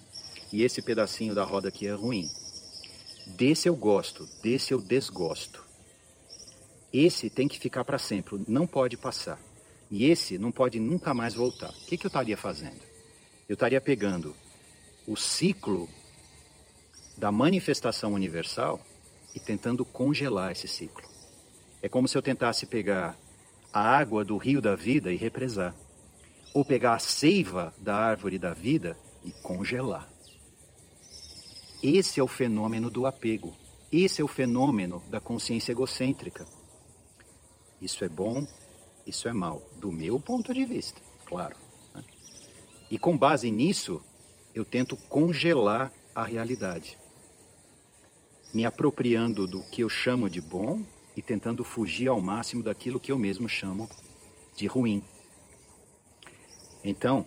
e 0.50 0.62
esse 0.62 0.80
pedacinho 0.80 1.34
da 1.34 1.44
roda 1.44 1.68
aqui 1.68 1.86
é 1.86 1.92
ruim. 1.92 2.26
Desse 3.26 3.68
eu 3.68 3.76
gosto, 3.76 4.26
desse 4.42 4.72
eu 4.72 4.80
desgosto. 4.80 5.62
Esse 6.90 7.28
tem 7.28 7.46
que 7.46 7.58
ficar 7.58 7.84
para 7.84 7.98
sempre, 7.98 8.42
não 8.48 8.66
pode 8.66 8.96
passar. 8.96 9.38
E 9.90 10.06
esse 10.06 10.38
não 10.38 10.50
pode 10.50 10.80
nunca 10.80 11.14
mais 11.14 11.34
voltar. 11.34 11.70
O 11.70 11.86
que, 11.86 11.96
que 11.96 12.06
eu 12.06 12.08
estaria 12.08 12.36
fazendo? 12.36 12.80
Eu 13.48 13.54
estaria 13.54 13.80
pegando 13.80 14.34
o 15.06 15.16
ciclo 15.16 15.88
da 17.16 17.30
manifestação 17.30 18.12
universal 18.12 18.80
e 19.34 19.40
tentando 19.40 19.84
congelar 19.84 20.52
esse 20.52 20.66
ciclo. 20.66 21.04
É 21.80 21.88
como 21.88 22.08
se 22.08 22.18
eu 22.18 22.22
tentasse 22.22 22.66
pegar 22.66 23.16
a 23.72 23.80
água 23.80 24.24
do 24.24 24.36
rio 24.36 24.60
da 24.60 24.74
vida 24.74 25.12
e 25.12 25.16
represar, 25.16 25.74
ou 26.54 26.64
pegar 26.64 26.94
a 26.94 26.98
seiva 26.98 27.74
da 27.78 27.94
árvore 27.94 28.38
da 28.38 28.54
vida 28.54 28.96
e 29.24 29.30
congelar. 29.30 30.08
Esse 31.82 32.18
é 32.18 32.22
o 32.22 32.28
fenômeno 32.28 32.90
do 32.90 33.06
apego. 33.06 33.54
Esse 33.92 34.20
é 34.20 34.24
o 34.24 34.28
fenômeno 34.28 35.02
da 35.10 35.20
consciência 35.20 35.72
egocêntrica. 35.72 36.46
Isso 37.80 38.02
é 38.04 38.08
bom, 38.08 38.46
isso 39.06 39.28
é 39.28 39.32
mal, 39.32 39.62
do 39.76 39.92
meu 39.92 40.18
ponto 40.18 40.52
de 40.52 40.64
vista, 40.64 41.00
claro. 41.24 41.56
Né? 41.94 42.04
E 42.90 42.98
com 42.98 43.16
base 43.16 43.50
nisso, 43.50 44.02
eu 44.54 44.64
tento 44.64 44.96
congelar 44.96 45.92
a 46.14 46.24
realidade 46.24 46.98
me 48.52 48.64
apropriando 48.64 49.46
do 49.46 49.62
que 49.64 49.82
eu 49.82 49.88
chamo 49.88 50.30
de 50.30 50.40
bom 50.40 50.82
e 51.14 51.20
tentando 51.20 51.62
fugir 51.62 52.08
ao 52.08 52.20
máximo 52.20 52.62
daquilo 52.62 52.98
que 52.98 53.12
eu 53.12 53.18
mesmo 53.18 53.48
chamo 53.48 53.88
de 54.56 54.66
ruim. 54.66 55.02
Então, 56.82 57.26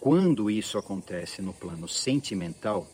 quando 0.00 0.50
isso 0.50 0.78
acontece 0.78 1.42
no 1.42 1.52
plano 1.52 1.88
sentimental, 1.88 2.86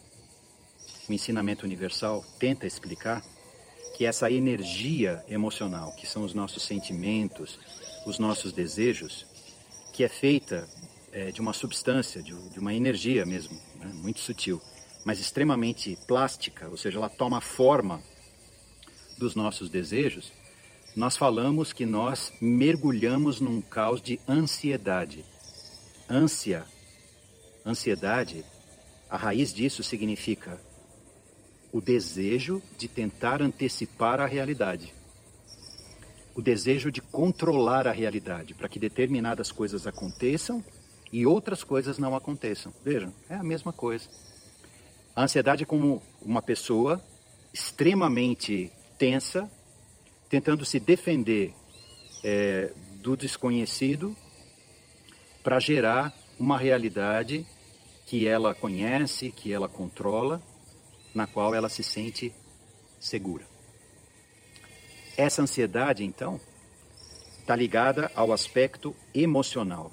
o 1.08 1.12
ensinamento 1.12 1.64
universal 1.64 2.24
tenta 2.38 2.66
explicar 2.66 3.24
que 3.96 4.06
essa 4.06 4.30
energia 4.30 5.22
emocional, 5.28 5.92
que 5.92 6.06
são 6.06 6.24
os 6.24 6.32
nossos 6.32 6.62
sentimentos, 6.62 7.58
os 8.06 8.18
nossos 8.18 8.52
desejos, 8.52 9.26
que 9.92 10.04
é 10.04 10.08
feita 10.08 10.68
é, 11.12 11.30
de 11.30 11.40
uma 11.40 11.52
substância, 11.52 12.22
de, 12.22 12.32
de 12.50 12.58
uma 12.58 12.72
energia 12.72 13.26
mesmo, 13.26 13.60
né, 13.76 13.90
muito 13.94 14.20
sutil, 14.20 14.60
mas 15.04 15.18
extremamente 15.18 15.98
plástica, 16.06 16.68
ou 16.68 16.76
seja, 16.76 16.98
ela 16.98 17.08
toma 17.08 17.40
forma 17.40 18.02
dos 19.18 19.34
nossos 19.34 19.68
desejos, 19.68 20.32
nós 20.96 21.16
falamos 21.16 21.72
que 21.72 21.86
nós 21.86 22.32
mergulhamos 22.40 23.40
num 23.40 23.60
caos 23.60 24.02
de 24.02 24.18
ansiedade. 24.28 25.24
Ânsia, 26.08 26.64
ansiedade, 27.64 28.44
a 29.08 29.16
raiz 29.16 29.52
disso 29.52 29.82
significa 29.82 30.60
o 31.72 31.80
desejo 31.80 32.62
de 32.76 32.88
tentar 32.88 33.40
antecipar 33.40 34.20
a 34.20 34.26
realidade. 34.26 34.92
O 36.34 36.42
desejo 36.42 36.90
de 36.90 37.00
controlar 37.00 37.86
a 37.86 37.92
realidade 37.92 38.54
para 38.54 38.68
que 38.68 38.78
determinadas 38.78 39.52
coisas 39.52 39.86
aconteçam 39.86 40.64
e 41.12 41.26
outras 41.26 41.62
coisas 41.64 41.98
não 41.98 42.14
aconteçam. 42.14 42.72
Vejam, 42.84 43.12
é 43.28 43.34
a 43.34 43.42
mesma 43.42 43.72
coisa. 43.72 44.08
A 45.14 45.24
ansiedade 45.24 45.64
é 45.64 45.66
como 45.66 46.02
uma 46.22 46.40
pessoa 46.40 47.02
extremamente 47.52 48.70
tensa, 48.96 49.50
tentando 50.28 50.64
se 50.64 50.78
defender 50.78 51.52
é, 52.22 52.72
do 52.96 53.16
desconhecido 53.16 54.16
para 55.42 55.58
gerar 55.58 56.14
uma 56.38 56.56
realidade 56.56 57.46
que 58.06 58.26
ela 58.26 58.54
conhece, 58.54 59.30
que 59.30 59.52
ela 59.52 59.68
controla, 59.68 60.40
na 61.14 61.26
qual 61.26 61.54
ela 61.54 61.68
se 61.68 61.82
sente 61.82 62.32
segura. 62.98 63.44
Essa 65.16 65.42
ansiedade, 65.42 66.04
então, 66.04 66.40
está 67.40 67.54
ligada 67.54 68.10
ao 68.14 68.32
aspecto 68.32 68.94
emocional 69.14 69.92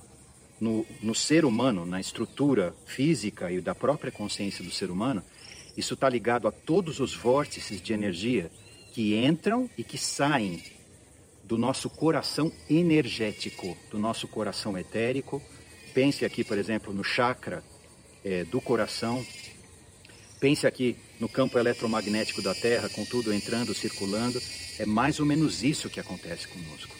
no, 0.59 0.85
no 1.01 1.13
ser 1.13 1.45
humano, 1.45 1.85
na 1.85 1.99
estrutura 1.99 2.73
física 2.85 3.51
e 3.51 3.61
da 3.61 3.75
própria 3.75 4.11
consciência 4.11 4.63
do 4.63 4.71
ser 4.71 4.89
humano, 4.89 5.23
isso 5.75 5.93
está 5.93 6.09
ligado 6.09 6.47
a 6.47 6.51
todos 6.51 6.99
os 6.99 7.15
vórtices 7.15 7.81
de 7.81 7.93
energia 7.93 8.51
que 8.93 9.15
entram 9.15 9.69
e 9.77 9.83
que 9.83 9.97
saem 9.97 10.63
do 11.43 11.57
nosso 11.57 11.89
coração 11.89 12.51
energético, 12.69 13.77
do 13.91 13.99
nosso 13.99 14.27
coração 14.27 14.77
etérico. 14.77 15.41
Pense 15.93 16.25
aqui, 16.25 16.43
por 16.43 16.57
exemplo, 16.57 16.91
no 16.91 17.03
chakra 17.03 17.63
é, 18.25 18.43
do 18.43 18.59
coração. 18.59 19.23
Pense 20.39 20.67
aqui 20.67 20.95
no 21.19 21.27
campo 21.27 21.57
eletromagnético 21.57 22.41
da 22.41 22.53
Terra, 22.53 22.89
com 22.89 23.03
tudo 23.03 23.33
entrando, 23.33 23.73
circulando. 23.73 24.41
É 24.77 24.85
mais 24.85 25.19
ou 25.19 25.25
menos 25.25 25.63
isso 25.63 25.89
que 25.89 25.99
acontece 25.99 26.47
conosco. 26.47 26.95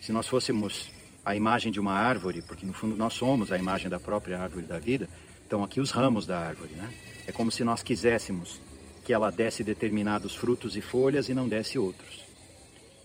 Se 0.00 0.12
nós 0.12 0.28
fôssemos 0.28 0.90
a 1.24 1.34
imagem 1.34 1.72
de 1.72 1.80
uma 1.80 1.92
árvore, 1.92 2.40
porque 2.40 2.64
no 2.64 2.72
fundo 2.72 2.96
nós 2.96 3.14
somos 3.14 3.50
a 3.50 3.58
imagem 3.58 3.90
da 3.90 3.98
própria 3.98 4.40
árvore 4.40 4.64
da 4.64 4.78
vida, 4.78 5.08
estão 5.42 5.64
aqui 5.64 5.80
os 5.80 5.90
ramos 5.90 6.24
da 6.24 6.38
árvore, 6.38 6.72
né? 6.74 6.92
É 7.26 7.32
como 7.32 7.50
se 7.50 7.64
nós 7.64 7.82
quiséssemos 7.82 8.60
que 9.04 9.12
ela 9.12 9.30
desse 9.30 9.64
determinados 9.64 10.34
frutos 10.34 10.76
e 10.76 10.80
folhas 10.80 11.28
e 11.28 11.34
não 11.34 11.48
desse 11.48 11.78
outros. 11.78 12.22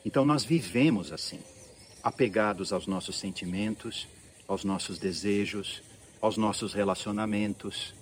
Então 0.06 0.24
nós 0.24 0.44
vivemos 0.46 1.12
assim, 1.12 1.40
apegados 2.04 2.72
aos 2.72 2.86
nossos 2.86 3.18
sentimentos, 3.18 4.08
aos 4.48 4.64
nossos 4.64 5.00
desejos, 5.00 5.82
aos 6.22 6.38
nossos 6.38 6.74
relacionamentos, 6.74 7.94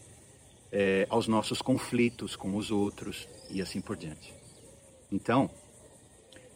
é, 0.72 1.06
aos 1.10 1.28
nossos 1.28 1.62
conflitos 1.62 2.36
com 2.36 2.56
os 2.56 2.72
outros 2.72 3.28
e 3.50 3.62
assim 3.62 3.82
por 3.82 3.98
diante. 3.98 4.34
Então, 5.12 5.50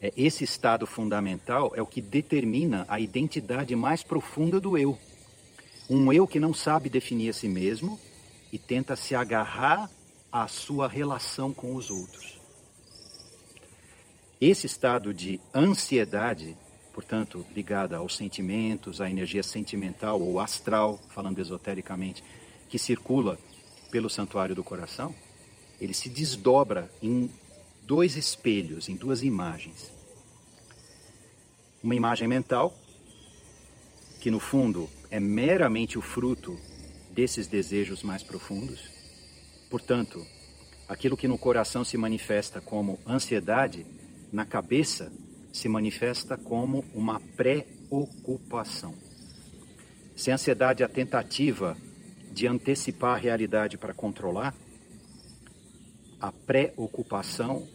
é, 0.01 0.13
esse 0.15 0.43
estado 0.43 0.87
fundamental 0.87 1.73
é 1.75 1.81
o 1.81 1.85
que 1.85 2.01
determina 2.01 2.85
a 2.87 2.99
identidade 2.99 3.75
mais 3.75 4.03
profunda 4.03 4.59
do 4.59 4.77
eu. 4.77 4.97
Um 5.89 6.11
eu 6.11 6.27
que 6.27 6.39
não 6.39 6.53
sabe 6.53 6.89
definir 6.89 7.29
a 7.29 7.33
si 7.33 7.47
mesmo 7.47 7.99
e 8.51 8.57
tenta 8.57 8.95
se 8.95 9.13
agarrar 9.13 9.89
à 10.31 10.47
sua 10.47 10.87
relação 10.87 11.53
com 11.53 11.75
os 11.75 11.89
outros. 11.89 12.39
Esse 14.39 14.65
estado 14.65 15.13
de 15.13 15.39
ansiedade, 15.53 16.57
portanto, 16.93 17.45
ligada 17.55 17.97
aos 17.97 18.15
sentimentos, 18.15 18.99
à 18.99 19.09
energia 19.09 19.43
sentimental 19.43 20.21
ou 20.21 20.39
astral, 20.39 20.99
falando 21.09 21.39
esotericamente, 21.39 22.23
que 22.67 22.77
circula 22.77 23.37
pelo 23.95 24.09
santuário 24.09 24.53
do 24.53 24.61
coração, 24.61 25.15
ele 25.79 25.93
se 25.93 26.09
desdobra 26.09 26.91
em 27.01 27.31
dois 27.83 28.17
espelhos, 28.17 28.89
em 28.89 28.95
duas 28.97 29.23
imagens. 29.23 29.89
Uma 31.81 31.95
imagem 31.95 32.27
mental, 32.27 32.77
que 34.19 34.29
no 34.29 34.37
fundo 34.37 34.89
é 35.09 35.17
meramente 35.17 35.97
o 35.97 36.01
fruto 36.01 36.59
desses 37.09 37.47
desejos 37.47 38.03
mais 38.03 38.21
profundos. 38.21 38.81
Portanto, 39.69 40.27
aquilo 40.89 41.15
que 41.15 41.25
no 41.25 41.37
coração 41.37 41.85
se 41.85 41.95
manifesta 41.95 42.59
como 42.59 42.99
ansiedade, 43.07 43.85
na 44.29 44.45
cabeça 44.45 45.09
se 45.53 45.69
manifesta 45.69 46.35
como 46.37 46.83
uma 46.93 47.21
preocupação. 47.37 48.93
Se 50.17 50.31
a 50.31 50.33
ansiedade 50.33 50.83
é 50.83 50.85
a 50.85 50.89
tentativa 50.89 51.77
de 52.35 52.47
antecipar 52.47 53.15
a 53.15 53.17
realidade 53.17 53.77
para 53.77 53.93
controlar, 53.93 54.53
a 56.19 56.33
preocupação 56.33 57.65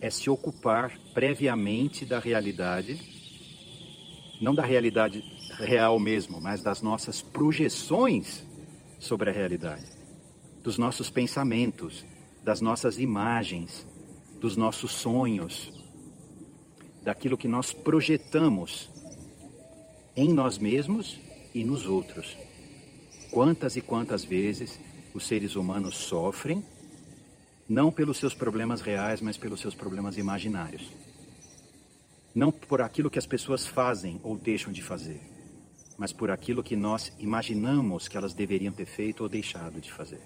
é 0.00 0.08
se 0.08 0.30
ocupar 0.30 0.96
previamente 1.12 2.06
da 2.06 2.20
realidade, 2.20 3.00
não 4.40 4.54
da 4.54 4.62
realidade 4.62 5.20
real 5.58 5.98
mesmo, 5.98 6.40
mas 6.40 6.62
das 6.62 6.80
nossas 6.80 7.22
projeções 7.22 8.46
sobre 9.00 9.30
a 9.30 9.32
realidade, 9.32 9.84
dos 10.62 10.78
nossos 10.78 11.10
pensamentos, 11.10 12.04
das 12.44 12.60
nossas 12.60 13.00
imagens, 13.00 13.84
dos 14.40 14.56
nossos 14.56 14.92
sonhos, 14.92 15.72
daquilo 17.02 17.36
que 17.36 17.48
nós 17.48 17.72
projetamos 17.72 18.88
em 20.14 20.32
nós 20.32 20.56
mesmos 20.56 21.18
e 21.52 21.64
nos 21.64 21.84
outros. 21.84 22.36
Quantas 23.34 23.74
e 23.74 23.80
quantas 23.80 24.24
vezes 24.24 24.78
os 25.12 25.26
seres 25.26 25.56
humanos 25.56 25.96
sofrem, 25.96 26.64
não 27.68 27.90
pelos 27.90 28.16
seus 28.16 28.32
problemas 28.32 28.80
reais, 28.80 29.20
mas 29.20 29.36
pelos 29.36 29.58
seus 29.58 29.74
problemas 29.74 30.16
imaginários. 30.16 30.88
Não 32.32 32.52
por 32.52 32.80
aquilo 32.80 33.10
que 33.10 33.18
as 33.18 33.26
pessoas 33.26 33.66
fazem 33.66 34.20
ou 34.22 34.38
deixam 34.38 34.72
de 34.72 34.80
fazer, 34.80 35.20
mas 35.98 36.12
por 36.12 36.30
aquilo 36.30 36.62
que 36.62 36.76
nós 36.76 37.12
imaginamos 37.18 38.06
que 38.06 38.16
elas 38.16 38.34
deveriam 38.34 38.72
ter 38.72 38.86
feito 38.86 39.24
ou 39.24 39.28
deixado 39.28 39.80
de 39.80 39.90
fazer. 39.90 40.20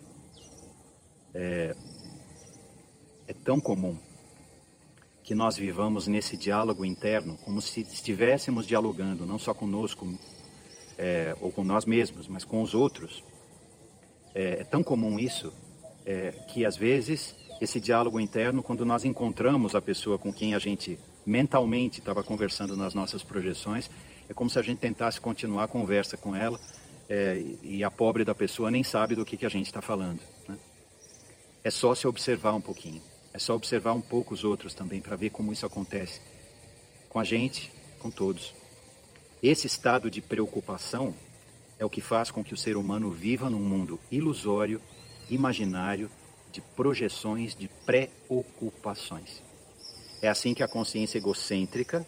É, 1.32 1.74
é 3.26 3.32
tão 3.32 3.58
comum 3.58 3.96
que 5.24 5.34
nós 5.34 5.56
vivamos 5.56 6.06
nesse 6.06 6.36
diálogo 6.36 6.84
interno 6.84 7.38
como 7.38 7.62
se 7.62 7.80
estivéssemos 7.80 8.66
dialogando 8.66 9.24
não 9.24 9.38
só 9.38 9.54
conosco 9.54 10.06
é, 10.98 11.34
ou 11.40 11.52
com 11.52 11.62
nós 11.62 11.84
mesmos, 11.84 12.26
mas 12.26 12.44
com 12.44 12.61
os 12.61 12.74
outros. 12.74 13.22
É, 14.34 14.61
é 14.61 14.64
tão 14.64 14.82
comum 14.82 15.18
isso 15.18 15.52
é, 16.04 16.32
que 16.48 16.66
às 16.66 16.76
vezes 16.76 17.34
esse 17.61 17.80
diálogo 17.80 18.20
interno, 18.20 18.62
quando 18.62 18.84
nós 18.84 19.04
encontramos 19.04 19.74
a 19.74 19.80
pessoa 19.80 20.18
com 20.18 20.32
quem 20.32 20.54
a 20.54 20.58
gente 20.58 20.98
mentalmente 21.24 22.00
estava 22.00 22.22
conversando 22.22 22.76
nas 22.76 22.94
nossas 22.94 23.22
projeções, 23.22 23.90
é 24.28 24.34
como 24.34 24.50
se 24.50 24.58
a 24.58 24.62
gente 24.62 24.78
tentasse 24.78 25.20
continuar 25.20 25.64
a 25.64 25.68
conversa 25.68 26.16
com 26.16 26.34
ela 26.34 26.61
é, 27.08 27.42
e 27.62 27.82
a 27.82 27.90
pobre 27.90 28.24
da 28.24 28.34
pessoa 28.34 28.70
nem 28.70 28.84
sabe 28.84 29.14
do 29.14 29.24
que, 29.24 29.37
que 29.37 29.46
a 29.46 29.48
gente 29.48 29.66
está 29.66 29.80
falando. 29.80 30.20
Né? 30.48 30.56
É 31.64 31.70
só 31.70 31.94
se 31.94 32.06
observar 32.06 32.54
um 32.54 32.61
pouquinho, 32.61 33.02
é 33.32 33.38
só 33.38 33.54
observar 33.54 33.92
um 33.92 34.00
pouco 34.00 34.34
os 34.34 34.44
outros 34.44 34.74
também 34.74 35.00
para 35.00 35.16
ver 35.16 35.30
como 35.30 35.52
isso 35.52 35.66
acontece 35.66 36.20
com 37.08 37.18
a 37.18 37.24
gente, 37.24 37.72
com 37.98 38.11
todos. 38.11 38.54
Esse 39.42 39.66
estado 39.66 40.11
de 40.11 40.20
preocupação 40.20 41.14
é 41.79 41.85
o 41.85 41.90
que 41.90 42.01
faz 42.01 42.31
com 42.31 42.42
que 42.42 42.55
o 42.55 42.57
ser 42.57 42.77
humano 42.77 43.11
viva 43.11 43.48
num 43.48 43.61
mundo 43.61 44.01
ilusório, 44.11 44.81
imaginário, 45.31 46.11
de 46.51 46.61
projeções, 46.61 47.55
de 47.55 47.68
preocupações. 47.87 49.42
É 50.20 50.29
assim 50.29 50.55
que 50.55 50.62
a 50.62 50.68
consciência 50.68 51.18
egocêntrica 51.18 52.05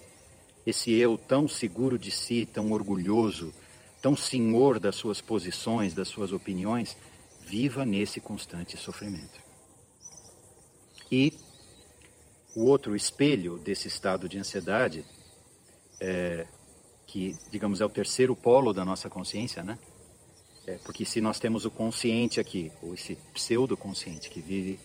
esse 0.66 0.92
eu 0.92 1.16
tão 1.16 1.48
seguro 1.48 1.98
de 1.98 2.10
si, 2.10 2.46
tão 2.46 2.70
orgulhoso, 2.72 3.52
tão 4.02 4.16
senhor 4.16 4.78
das 4.78 4.96
suas 4.96 5.20
posições, 5.20 5.94
das 5.94 6.08
suas 6.08 6.32
opiniões, 6.32 6.96
viva 7.40 7.84
nesse 7.84 8.20
constante 8.20 8.76
sofrimento. 8.76 9.40
E 11.10 11.32
o 12.54 12.64
outro 12.64 12.94
espelho 12.94 13.58
desse 13.58 13.88
estado 13.88 14.28
de 14.28 14.38
ansiedade, 14.38 15.04
é, 15.98 16.46
que, 17.10 17.36
digamos, 17.50 17.80
é 17.80 17.84
o 17.84 17.88
terceiro 17.88 18.36
polo 18.36 18.72
da 18.72 18.84
nossa 18.84 19.10
consciência, 19.10 19.64
né? 19.64 19.76
É, 20.64 20.78
porque 20.84 21.04
se 21.04 21.20
nós 21.20 21.40
temos 21.40 21.64
o 21.64 21.70
consciente 21.70 22.38
aqui, 22.38 22.70
ou 22.80 22.94
esse 22.94 23.16
pseudo-consciente 23.34 24.30
que 24.30 24.40
vive 24.40 24.78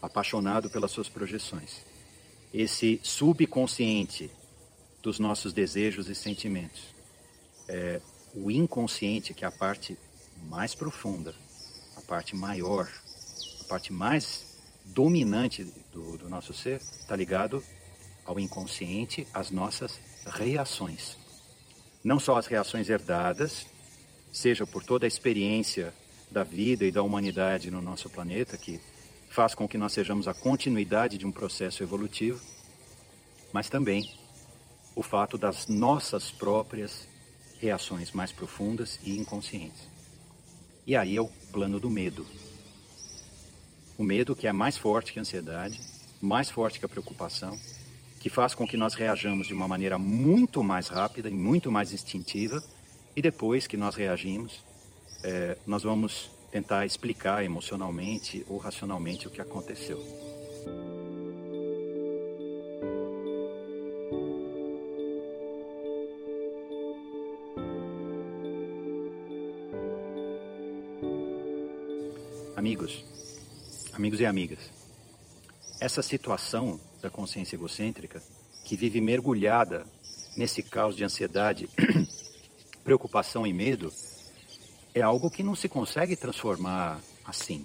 apaixonado 0.00 0.70
pelas 0.70 0.90
suas 0.90 1.10
projeções, 1.10 1.82
esse 2.54 2.98
subconsciente 3.02 4.30
dos 5.02 5.18
nossos 5.18 5.52
desejos 5.52 6.08
e 6.08 6.14
sentimentos. 6.14 6.82
É, 7.68 8.00
o 8.34 8.50
inconsciente, 8.50 9.34
que 9.34 9.44
é 9.44 9.48
a 9.48 9.52
parte 9.52 9.98
mais 10.48 10.74
profunda, 10.74 11.34
a 11.94 12.00
parte 12.00 12.34
maior, 12.34 12.90
a 13.60 13.64
parte 13.64 13.92
mais 13.92 14.56
dominante 14.82 15.64
do, 15.92 16.16
do 16.16 16.28
nosso 16.30 16.54
ser, 16.54 16.76
está 16.76 17.14
ligado 17.14 17.62
ao 18.24 18.40
inconsciente, 18.40 19.26
às 19.34 19.50
nossas 19.50 20.00
reações. 20.24 21.25
Não 22.06 22.20
só 22.20 22.36
as 22.36 22.46
reações 22.46 22.88
herdadas, 22.88 23.66
seja 24.32 24.64
por 24.64 24.84
toda 24.84 25.04
a 25.04 25.08
experiência 25.08 25.92
da 26.30 26.44
vida 26.44 26.84
e 26.84 26.92
da 26.92 27.02
humanidade 27.02 27.68
no 27.68 27.82
nosso 27.82 28.08
planeta, 28.08 28.56
que 28.56 28.80
faz 29.28 29.56
com 29.56 29.66
que 29.66 29.76
nós 29.76 29.92
sejamos 29.92 30.28
a 30.28 30.32
continuidade 30.32 31.18
de 31.18 31.26
um 31.26 31.32
processo 31.32 31.82
evolutivo, 31.82 32.40
mas 33.52 33.68
também 33.68 34.08
o 34.94 35.02
fato 35.02 35.36
das 35.36 35.66
nossas 35.66 36.30
próprias 36.30 37.08
reações 37.58 38.12
mais 38.12 38.30
profundas 38.30 39.00
e 39.02 39.18
inconscientes. 39.18 39.82
E 40.86 40.94
aí 40.94 41.16
é 41.16 41.20
o 41.20 41.26
plano 41.50 41.80
do 41.80 41.90
medo. 41.90 42.24
O 43.98 44.04
medo 44.04 44.36
que 44.36 44.46
é 44.46 44.52
mais 44.52 44.78
forte 44.78 45.12
que 45.12 45.18
a 45.18 45.22
ansiedade, 45.22 45.80
mais 46.22 46.50
forte 46.50 46.78
que 46.78 46.86
a 46.86 46.88
preocupação, 46.88 47.58
que 48.20 48.28
faz 48.28 48.54
com 48.54 48.66
que 48.66 48.76
nós 48.76 48.94
reajamos 48.94 49.46
de 49.46 49.54
uma 49.54 49.68
maneira 49.68 49.98
muito 49.98 50.62
mais 50.62 50.88
rápida 50.88 51.28
e 51.28 51.34
muito 51.34 51.70
mais 51.70 51.92
instintiva, 51.92 52.62
e 53.14 53.22
depois 53.22 53.66
que 53.66 53.76
nós 53.76 53.94
reagimos, 53.94 54.64
é, 55.22 55.56
nós 55.66 55.82
vamos 55.82 56.30
tentar 56.50 56.86
explicar 56.86 57.44
emocionalmente 57.44 58.44
ou 58.48 58.58
racionalmente 58.58 59.26
o 59.26 59.30
que 59.30 59.40
aconteceu. 59.40 60.02
Amigos, 72.56 73.04
amigos 73.92 74.18
e 74.18 74.26
amigas, 74.26 74.58
essa 75.80 76.02
situação 76.02 76.80
da 77.00 77.10
consciência 77.10 77.56
egocêntrica, 77.56 78.22
que 78.64 78.76
vive 78.76 79.00
mergulhada 79.00 79.86
nesse 80.36 80.62
caos 80.62 80.96
de 80.96 81.04
ansiedade, 81.04 81.68
preocupação 82.84 83.46
e 83.46 83.52
medo, 83.52 83.92
é 84.94 85.02
algo 85.02 85.30
que 85.30 85.42
não 85.42 85.54
se 85.54 85.68
consegue 85.68 86.16
transformar 86.16 87.00
assim, 87.24 87.64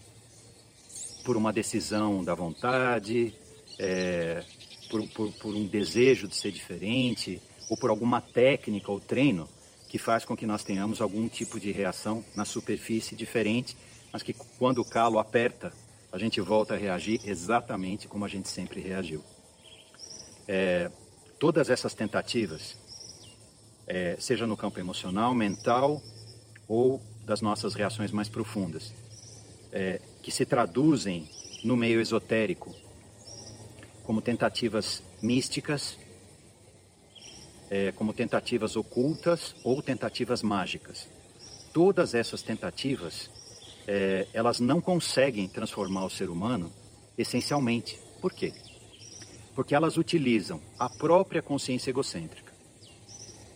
por 1.24 1.38
uma 1.38 1.54
decisão 1.54 2.24
da 2.24 2.34
vontade, 2.34 3.34
é, 3.80 4.44
por, 4.90 5.08
por, 5.10 5.32
por 5.34 5.56
um 5.56 5.66
desejo 5.66 6.28
de 6.28 6.36
ser 6.36 6.52
diferente, 6.52 7.42
ou 7.70 7.78
por 7.78 7.90
alguma 7.90 8.20
técnica 8.22 8.92
ou 8.92 9.00
treino 9.00 9.48
que 9.88 9.98
faz 9.98 10.26
com 10.26 10.36
que 10.36 10.46
nós 10.46 10.64
tenhamos 10.64 11.02
algum 11.02 11.28
tipo 11.28 11.60
de 11.60 11.72
reação 11.72 12.24
na 12.36 12.46
superfície 12.46 13.16
diferente 13.16 13.76
mas 14.12 14.24
que 14.24 14.34
quando 14.58 14.80
o 14.80 14.86
calo 14.86 15.20
aperta, 15.20 15.72
a 16.12 16.18
gente 16.18 16.42
volta 16.42 16.74
a 16.74 16.78
reagir 16.78 17.22
exatamente 17.26 18.08
como 18.08 18.26
a 18.26 18.28
gente 18.28 18.50
sempre 18.50 18.82
reagiu. 18.82 19.24
É, 20.48 20.92
todas 21.40 21.70
essas 21.70 21.94
tentativas, 21.94 22.76
é, 23.88 24.18
seja 24.20 24.46
no 24.46 24.58
campo 24.58 24.80
emocional, 24.80 25.34
mental 25.34 26.02
ou 26.68 27.02
das 27.26 27.42
nossas 27.42 27.74
reações 27.74 28.12
mais 28.12 28.28
profundas, 28.28 28.94
é, 29.72 30.02
que 30.22 30.32
se 30.32 30.46
traduzem 30.46 31.30
no 31.64 31.78
meio 31.78 32.02
esotérico 32.02 32.76
como 34.04 34.22
tentativas 34.22 35.02
místicas, 35.22 35.98
é, 37.70 37.94
como 37.94 38.12
tentativas 38.12 38.76
ocultas 38.76 39.56
ou 39.64 39.82
tentativas 39.82 40.44
mágicas. 40.44 41.08
Todas 41.72 42.14
essas 42.14 42.42
tentativas 42.42 43.30
é, 43.88 44.28
elas 44.34 44.60
não 44.60 44.80
conseguem 44.82 45.48
transformar 45.48 46.06
o 46.06 46.10
ser 46.10 46.30
humano 46.30 46.72
essencialmente. 47.18 48.00
Por 48.22 48.32
quê? 48.34 48.54
Porque 49.56 49.76
elas 49.76 49.98
utilizam 49.98 50.62
a 50.80 50.90
própria 50.90 51.42
consciência 51.42 51.90
egocêntrica, 51.90 52.52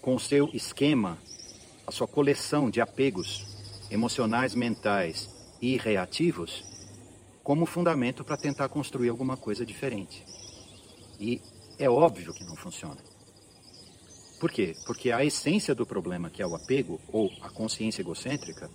com 0.01 0.15
o 0.15 0.19
seu 0.19 0.49
esquema, 0.53 1.17
a 1.87 1.91
sua 1.91 2.07
coleção 2.07 2.69
de 2.69 2.81
apegos 2.81 3.45
emocionais, 3.89 4.55
mentais 4.55 5.29
e 5.61 5.77
reativos, 5.77 6.63
como 7.43 7.65
fundamento 7.65 8.23
para 8.23 8.37
tentar 8.37 8.67
construir 8.69 9.09
alguma 9.09 9.37
coisa 9.37 9.65
diferente. 9.65 10.23
E 11.19 11.41
é 11.77 11.89
óbvio 11.89 12.33
que 12.33 12.43
não 12.43 12.55
funciona. 12.55 12.97
Por 14.39 14.51
quê? 14.51 14.75
Porque 14.85 15.11
a 15.11 15.23
essência 15.23 15.73
do 15.73 15.85
problema, 15.85 16.29
que 16.29 16.41
é 16.41 16.47
o 16.47 16.55
apego 16.55 16.99
ou 17.07 17.31
a 17.41 17.49
consciência 17.49 18.01
egocêntrica, 18.01 18.69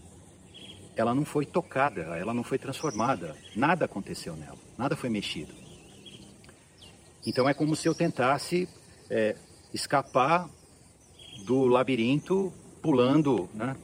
ela 0.97 1.15
não 1.15 1.25
foi 1.25 1.47
tocada, 1.47 2.03
ela 2.17 2.35
não 2.35 2.43
foi 2.43 2.59
transformada, 2.59 3.37
nada 3.57 3.85
aconteceu 3.85 4.37
nela, 4.37 4.59
nada 4.77 4.97
foi 4.97 5.09
mexido. 5.09 5.55
Então 7.27 7.49
é 7.49 7.55
como 7.55 7.77
se 7.77 7.89
eu 7.89 7.95
tentasse 7.95 8.69
é, 9.09 9.37
escapar 9.73 10.49
do 11.45 11.67
labirinto 11.67 12.53
pulando, 12.83 13.49
né? 13.55 13.77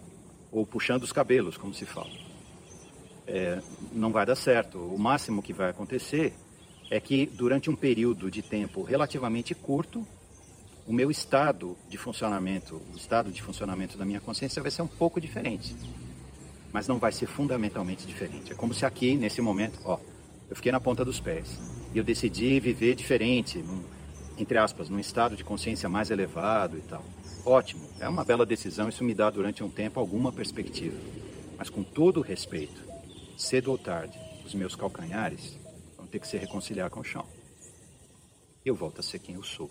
ou 0.51 0.66
puxando 0.66 1.03
os 1.03 1.12
cabelos, 1.12 1.57
como 1.57 1.75
se 1.75 1.85
fala. 1.85 2.11
é, 3.27 3.61
não 3.92 4.11
vai 4.12 4.25
dar 4.25 4.37
certo. 4.37 4.79
O 4.79 4.99
máximo 4.99 5.42
que 5.42 5.53
vai 5.53 5.71
acontecer 5.71 6.33
é 6.90 7.01
que 7.01 7.27
durante 7.27 7.69
um 7.69 7.77
período 7.77 8.31
de 8.31 8.42
tempo 8.42 8.83
relativamente 8.83 9.55
curto, 9.55 10.07
o 10.87 10.92
meu 10.92 11.11
estado 11.11 11.77
de 11.88 11.99
funcionamento, 11.99 12.81
o 12.92 12.97
estado 12.97 13.33
de 13.33 13.42
funcionamento 13.42 13.99
da 13.99 14.05
minha 14.05 14.21
consciência 14.21 14.62
vai 14.62 14.71
ser 14.71 14.83
um 14.83 14.87
pouco 14.87 15.21
diferente. 15.21 15.75
Mas 16.77 16.87
não 16.87 16.99
vai 16.99 17.11
ser 17.11 17.25
fundamentalmente 17.25 18.07
diferente. 18.07 18.53
É 18.53 18.55
como 18.55 18.75
se 18.75 18.85
aqui, 18.85 19.17
nesse 19.17 19.41
momento, 19.41 19.81
ó, 19.83 19.99
eu 20.47 20.55
fiquei 20.55 20.71
na 20.71 20.79
ponta 20.79 21.03
dos 21.07 21.19
pés. 21.19 21.59
E 21.95 21.97
eu 21.97 22.05
decidi 22.05 22.61
viver 22.61 22.95
diferente, 22.95 23.57
num, 23.57 23.83
entre 24.37 24.59
aspas, 24.59 24.91
num 24.91 24.99
estado 24.99 25.35
de 25.35 25.43
consciência 25.43 25.89
mais 25.89 26.11
elevado 26.11 26.77
e 26.77 26.83
tal. 26.83 27.03
Ótimo, 27.47 27.89
é 27.99 28.07
uma 28.07 28.27
bela 28.27 28.45
decisão, 28.45 28.91
isso 28.91 29.03
me 29.03 29.15
dá 29.15 29.31
durante 29.31 29.65
um 29.65 29.71
tempo 29.71 29.99
alguma 29.99 30.31
perspectiva. 30.31 30.99
Mas 31.57 31.71
com 31.71 31.83
todo 31.83 32.19
o 32.19 32.23
respeito, 32.23 32.85
cedo 33.39 33.71
ou 33.71 33.79
tarde, 33.79 34.21
os 34.45 34.53
meus 34.53 34.77
calcanhares 34.77 35.59
vão 35.97 36.07
ter 36.07 36.19
que 36.19 36.29
se 36.29 36.37
reconciliar 36.37 36.91
com 36.91 37.01
o 37.01 37.05
chão. 37.05 37.25
Eu 38.62 38.75
volto 38.75 39.01
a 39.01 39.03
ser 39.03 39.19
quem 39.19 39.37
eu 39.37 39.43
sou. 39.43 39.71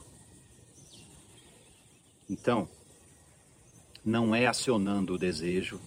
Então, 2.27 2.67
não 4.03 4.33
é 4.33 4.47
acionando 4.47 5.13
o 5.13 5.19
desejo, 5.19 5.79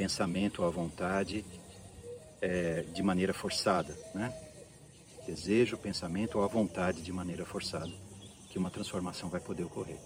pensamento, 0.00 0.64
a 0.64 0.70
vontade 0.70 1.44
é, 2.40 2.84
de 2.94 3.02
maneira 3.02 3.34
forçada, 3.34 3.94
né? 4.14 4.32
Desejo, 5.26 5.76
pensamento 5.76 6.38
ou 6.38 6.44
a 6.44 6.46
vontade 6.46 7.02
de 7.02 7.12
maneira 7.12 7.44
forçada 7.44 7.92
que 8.48 8.58
uma 8.58 8.70
transformação 8.70 9.28
vai 9.28 9.40
poder 9.40 9.64
ocorrer. 9.64 9.98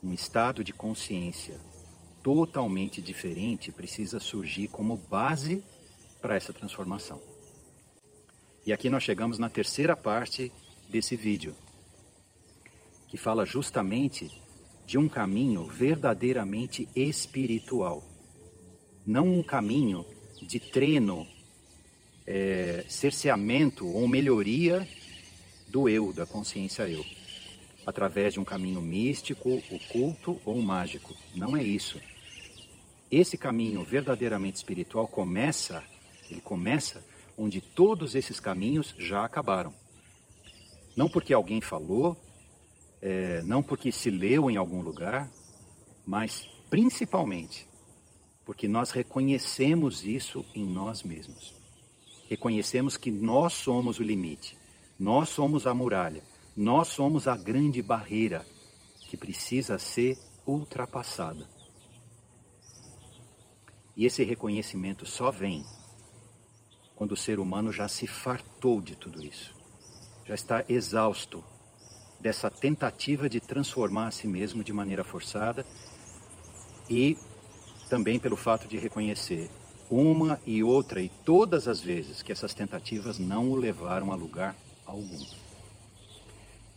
Um 0.00 0.12
estado 0.12 0.62
de 0.62 0.72
consciência 0.72 1.58
totalmente 2.22 3.02
diferente 3.02 3.72
precisa 3.72 4.20
surgir 4.20 4.68
como 4.68 4.96
base 4.96 5.64
para 6.20 6.36
essa 6.36 6.52
transformação. 6.52 7.20
E 8.64 8.72
aqui 8.72 8.88
nós 8.88 9.02
chegamos 9.02 9.36
na 9.36 9.50
terceira 9.50 9.96
parte 9.96 10.52
desse 10.88 11.16
vídeo, 11.16 11.56
que 13.08 13.16
fala 13.16 13.44
justamente 13.44 14.30
de 14.86 14.96
um 14.96 15.08
caminho 15.08 15.64
verdadeiramente 15.66 16.88
espiritual. 16.94 18.11
Não 19.06 19.26
um 19.26 19.42
caminho 19.42 20.04
de 20.40 20.60
treino, 20.60 21.26
é, 22.26 22.84
cerceamento 22.88 23.86
ou 23.86 24.06
melhoria 24.06 24.86
do 25.68 25.88
eu, 25.88 26.12
da 26.12 26.26
consciência 26.26 26.88
eu, 26.88 27.04
através 27.86 28.34
de 28.34 28.40
um 28.40 28.44
caminho 28.44 28.80
místico, 28.80 29.62
oculto 29.70 30.40
ou 30.44 30.60
mágico. 30.60 31.14
Não 31.34 31.56
é 31.56 31.62
isso. 31.62 32.00
Esse 33.10 33.36
caminho 33.36 33.84
verdadeiramente 33.84 34.56
espiritual 34.56 35.06
começa 35.06 35.82
ele 36.32 36.40
começa 36.40 37.04
onde 37.36 37.60
todos 37.60 38.14
esses 38.14 38.40
caminhos 38.40 38.94
já 38.98 39.24
acabaram. 39.24 39.74
Não 40.96 41.08
porque 41.08 41.32
alguém 41.32 41.60
falou, 41.60 42.16
é, 43.00 43.42
não 43.42 43.62
porque 43.62 43.92
se 43.92 44.10
leu 44.10 44.50
em 44.50 44.56
algum 44.56 44.80
lugar, 44.80 45.30
mas 46.06 46.48
principalmente 46.70 47.66
porque 48.44 48.66
nós 48.66 48.90
reconhecemos 48.90 50.04
isso 50.04 50.44
em 50.54 50.64
nós 50.64 51.02
mesmos. 51.02 51.54
Reconhecemos 52.28 52.96
que 52.96 53.10
nós 53.10 53.52
somos 53.52 53.98
o 53.98 54.02
limite, 54.02 54.56
nós 54.98 55.28
somos 55.28 55.66
a 55.66 55.74
muralha, 55.74 56.22
nós 56.56 56.88
somos 56.88 57.28
a 57.28 57.36
grande 57.36 57.82
barreira 57.82 58.46
que 59.08 59.16
precisa 59.16 59.78
ser 59.78 60.18
ultrapassada. 60.46 61.46
E 63.96 64.06
esse 64.06 64.24
reconhecimento 64.24 65.04
só 65.04 65.30
vem 65.30 65.64
quando 66.94 67.12
o 67.12 67.16
ser 67.16 67.38
humano 67.38 67.72
já 67.72 67.88
se 67.88 68.06
fartou 68.06 68.80
de 68.80 68.96
tudo 68.96 69.22
isso, 69.22 69.54
já 70.24 70.34
está 70.34 70.64
exausto 70.68 71.44
dessa 72.20 72.50
tentativa 72.50 73.28
de 73.28 73.40
transformar 73.40 74.06
a 74.06 74.10
si 74.12 74.28
mesmo 74.28 74.62
de 74.62 74.72
maneira 74.72 75.02
forçada 75.02 75.66
e 76.88 77.18
também 77.92 78.18
pelo 78.18 78.36
fato 78.36 78.66
de 78.66 78.78
reconhecer 78.78 79.50
uma 79.90 80.40
e 80.46 80.62
outra 80.62 81.02
e 81.02 81.10
todas 81.10 81.68
as 81.68 81.78
vezes 81.78 82.22
que 82.22 82.32
essas 82.32 82.54
tentativas 82.54 83.18
não 83.18 83.50
o 83.50 83.54
levaram 83.54 84.10
a 84.10 84.14
lugar 84.14 84.56
algum. 84.86 85.22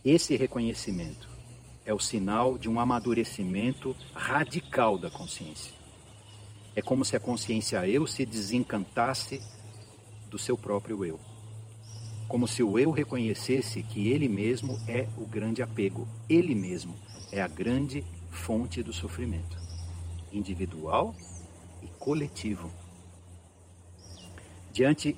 Esse 0.04 0.36
reconhecimento 0.36 1.30
é 1.86 1.94
o 1.94 2.02
sinal 2.02 2.58
de 2.58 2.68
um 2.68 2.82
amadurecimento 2.82 3.96
radical 4.14 4.98
da 4.98 5.10
consciência. 5.10 5.72
É 6.76 6.82
como 6.82 7.06
se 7.06 7.16
a 7.16 7.20
consciência 7.22 7.88
eu 7.88 8.06
se 8.06 8.26
desencantasse 8.26 9.42
do 10.30 10.38
seu 10.38 10.58
próprio 10.58 11.06
eu. 11.06 11.18
Como 12.28 12.46
se 12.46 12.62
o 12.62 12.78
eu 12.78 12.92
reconhecesse 12.92 13.82
que 13.84 14.10
ele 14.10 14.28
mesmo 14.28 14.78
é 14.86 15.08
o 15.18 15.26
grande 15.26 15.62
apego, 15.62 16.06
ele 16.28 16.54
mesmo 16.54 16.94
é 17.32 17.42
a 17.42 17.48
grande 17.48 18.04
fonte 18.32 18.84
do 18.84 18.92
sofrimento, 18.92 19.65
individual 20.38 21.16
e 21.82 21.88
coletivo. 22.00 22.72
Diante 24.72 25.18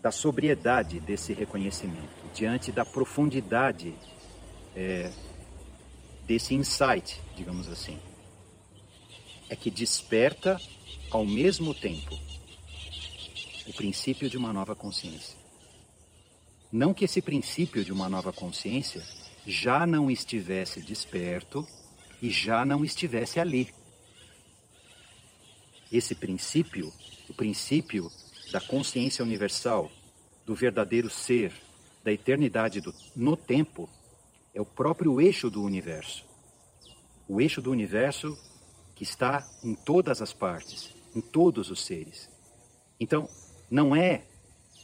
da 0.00 0.10
sobriedade 0.10 1.00
desse 1.00 1.32
reconhecimento, 1.32 2.08
diante 2.34 2.72
da 2.72 2.84
profundidade 2.84 3.94
é, 4.74 5.12
desse 6.26 6.54
insight, 6.54 7.20
digamos 7.36 7.68
assim, 7.68 7.98
é 9.48 9.56
que 9.56 9.70
desperta 9.70 10.60
ao 11.10 11.26
mesmo 11.26 11.74
tempo 11.74 12.16
o 13.66 13.72
princípio 13.72 14.30
de 14.30 14.36
uma 14.36 14.52
nova 14.52 14.74
consciência. 14.74 15.36
Não 16.72 16.94
que 16.94 17.04
esse 17.04 17.20
princípio 17.20 17.84
de 17.84 17.92
uma 17.92 18.08
nova 18.08 18.32
consciência 18.32 19.02
já 19.44 19.84
não 19.86 20.10
estivesse 20.10 20.80
desperto 20.80 21.66
e 22.22 22.30
já 22.30 22.64
não 22.64 22.84
estivesse 22.84 23.40
ali. 23.40 23.68
Esse 25.90 26.14
princípio, 26.14 26.92
o 27.28 27.34
princípio 27.34 28.10
da 28.52 28.60
consciência 28.60 29.24
universal, 29.24 29.90
do 30.46 30.54
verdadeiro 30.54 31.10
ser, 31.10 31.52
da 32.02 32.12
eternidade 32.12 32.80
do, 32.80 32.94
no 33.14 33.36
tempo, 33.36 33.88
é 34.54 34.60
o 34.60 34.64
próprio 34.64 35.20
eixo 35.20 35.50
do 35.50 35.62
universo. 35.62 36.24
O 37.28 37.40
eixo 37.40 37.60
do 37.60 37.70
universo 37.70 38.36
que 38.94 39.04
está 39.04 39.48
em 39.62 39.74
todas 39.74 40.20
as 40.20 40.32
partes, 40.32 40.94
em 41.14 41.20
todos 41.20 41.70
os 41.70 41.84
seres. 41.84 42.28
Então, 42.98 43.28
não 43.70 43.94
é, 43.94 44.24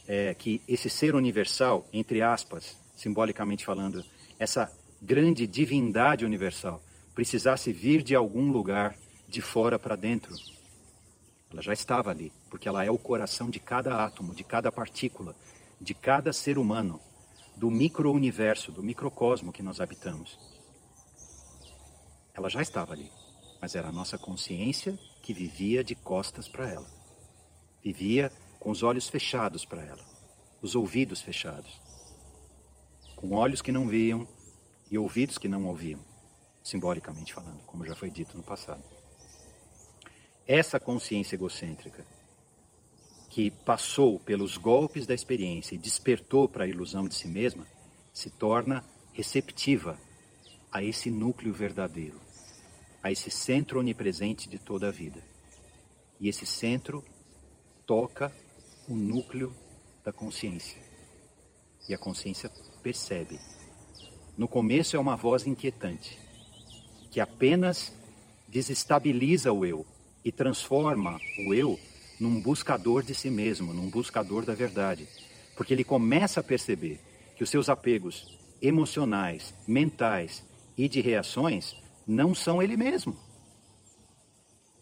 é 0.07 0.33
que 0.33 0.61
esse 0.67 0.89
ser 0.89 1.15
universal, 1.15 1.87
entre 1.91 2.21
aspas, 2.21 2.77
simbolicamente 2.95 3.65
falando, 3.65 4.03
essa 4.39 4.71
grande 5.01 5.45
divindade 5.45 6.25
universal, 6.25 6.83
precisasse 7.13 7.71
vir 7.71 8.01
de 8.01 8.15
algum 8.15 8.51
lugar 8.51 8.95
de 9.27 9.41
fora 9.41 9.77
para 9.77 9.95
dentro. 9.95 10.33
Ela 11.51 11.61
já 11.61 11.73
estava 11.73 12.09
ali, 12.09 12.31
porque 12.49 12.67
ela 12.67 12.83
é 12.83 12.91
o 12.91 12.97
coração 12.97 13.49
de 13.49 13.59
cada 13.59 14.03
átomo, 14.03 14.35
de 14.35 14.43
cada 14.43 14.71
partícula, 14.71 15.35
de 15.79 15.93
cada 15.93 16.33
ser 16.33 16.57
humano, 16.57 16.99
do 17.55 17.71
micro-universo, 17.71 18.71
do 18.71 18.83
microcosmo 18.83 19.51
que 19.51 19.63
nós 19.63 19.79
habitamos. 19.79 20.37
Ela 22.33 22.49
já 22.49 22.61
estava 22.61 22.93
ali, 22.93 23.11
mas 23.61 23.75
era 23.75 23.89
a 23.89 23.91
nossa 23.91 24.17
consciência 24.17 24.97
que 25.21 25.33
vivia 25.33 25.83
de 25.83 25.95
costas 25.95 26.47
para 26.47 26.69
ela. 26.69 26.87
Vivia 27.83 28.31
com 28.59 28.69
os 28.69 28.83
olhos 28.83 29.07
fechados 29.07 29.65
para 29.65 29.83
ela, 29.83 30.03
os 30.61 30.75
ouvidos 30.75 31.21
fechados, 31.21 31.81
com 33.15 33.33
olhos 33.33 33.61
que 33.61 33.71
não 33.71 33.87
viam 33.87 34.27
e 34.91 34.97
ouvidos 34.97 35.37
que 35.37 35.47
não 35.47 35.65
ouviam, 35.65 35.99
simbolicamente 36.63 37.33
falando, 37.33 37.63
como 37.65 37.85
já 37.85 37.95
foi 37.95 38.11
dito 38.11 38.37
no 38.37 38.43
passado. 38.43 38.96
Essa 40.47 40.79
consciência 40.79 41.35
egocêntrica, 41.35 42.05
que 43.29 43.51
passou 43.51 44.17
pelos 44.17 44.55
golpes 44.55 45.05
da 45.05 45.13
experiência 45.13 45.75
e 45.75 45.77
despertou 45.77 46.47
para 46.47 46.63
a 46.63 46.67
ilusão 46.67 47.05
de 47.05 47.15
si 47.15 47.27
mesma, 47.27 47.67
se 48.13 48.29
torna 48.29 48.81
receptiva 49.11 49.99
a 50.71 50.81
esse 50.81 51.11
núcleo 51.11 51.53
verdadeiro, 51.53 52.21
a 53.03 53.11
esse 53.11 53.29
centro 53.29 53.81
onipresente 53.81 54.47
de 54.47 54.57
toda 54.57 54.87
a 54.87 54.91
vida. 54.91 55.21
E 56.17 56.29
esse 56.29 56.45
centro 56.45 57.03
toca 57.85 58.31
o 58.87 58.95
núcleo 58.95 59.53
da 60.01 60.13
consciência. 60.13 60.81
E 61.89 61.93
a 61.93 61.97
consciência 61.97 62.49
percebe. 62.81 63.37
No 64.37 64.47
começo 64.47 64.95
é 64.95 64.99
uma 64.99 65.17
voz 65.17 65.45
inquietante, 65.45 66.17
que 67.11 67.19
apenas 67.19 67.91
desestabiliza 68.47 69.51
o 69.51 69.65
eu 69.65 69.85
e 70.27 70.31
transforma 70.31 71.21
o 71.47 71.53
eu 71.53 71.79
num 72.19 72.41
buscador 72.41 73.01
de 73.01 73.15
si 73.15 73.29
mesmo, 73.29 73.73
num 73.73 73.89
buscador 73.89 74.43
da 74.43 74.53
verdade. 74.53 75.07
Porque 75.55 75.73
ele 75.73 75.85
começa 75.85 76.41
a 76.41 76.43
perceber 76.43 76.99
que 77.37 77.45
os 77.45 77.49
seus 77.49 77.69
apegos 77.69 78.37
emocionais, 78.61 79.53
mentais 79.65 80.43
e 80.77 80.89
de 80.89 80.99
reações 80.99 81.77
não 82.05 82.35
são 82.35 82.61
ele 82.61 82.75
mesmo. 82.75 83.15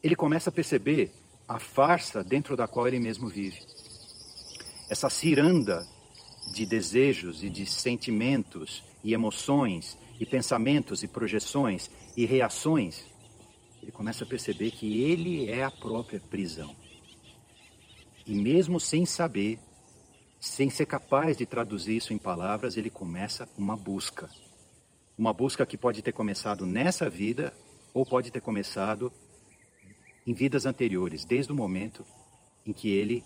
Ele 0.01 0.15
começa 0.15 0.49
a 0.49 0.53
perceber 0.53 1.13
a 1.47 1.59
farsa 1.59 2.23
dentro 2.23 2.57
da 2.57 2.67
qual 2.67 2.87
ele 2.87 2.99
mesmo 2.99 3.27
vive. 3.27 3.59
Essa 4.89 5.11
ciranda 5.11 5.87
de 6.55 6.65
desejos 6.65 7.43
e 7.43 7.51
de 7.51 7.67
sentimentos 7.67 8.83
e 9.03 9.13
emoções 9.13 9.95
e 10.19 10.25
pensamentos 10.25 11.03
e 11.03 11.07
projeções 11.07 11.87
e 12.17 12.25
reações, 12.25 13.05
ele 13.85 13.91
começa 13.91 14.23
a 14.23 14.27
perceber 14.27 14.71
que 14.71 15.03
ele 15.03 15.47
é 15.47 15.63
a 15.63 15.69
própria 15.69 16.19
prisão. 16.19 16.75
E 18.25 18.33
mesmo 18.33 18.79
sem 18.79 19.05
saber, 19.05 19.59
sem 20.39 20.71
ser 20.71 20.87
capaz 20.87 21.37
de 21.37 21.45
traduzir 21.45 21.97
isso 21.97 22.11
em 22.11 22.17
palavras, 22.17 22.77
ele 22.77 22.89
começa 22.89 23.47
uma 23.55 23.77
busca. 23.77 24.27
Uma 25.15 25.31
busca 25.31 25.67
que 25.67 25.77
pode 25.77 26.01
ter 26.01 26.11
começado 26.13 26.65
nessa 26.65 27.07
vida 27.11 27.53
ou 27.93 28.03
pode 28.03 28.31
ter 28.31 28.41
começado 28.41 29.13
em 30.25 30.33
vidas 30.33 30.65
anteriores, 30.65 31.23
desde 31.23 31.51
o 31.51 31.55
momento 31.55 32.03
em 32.65 32.73
que 32.73 32.89
ele 32.89 33.23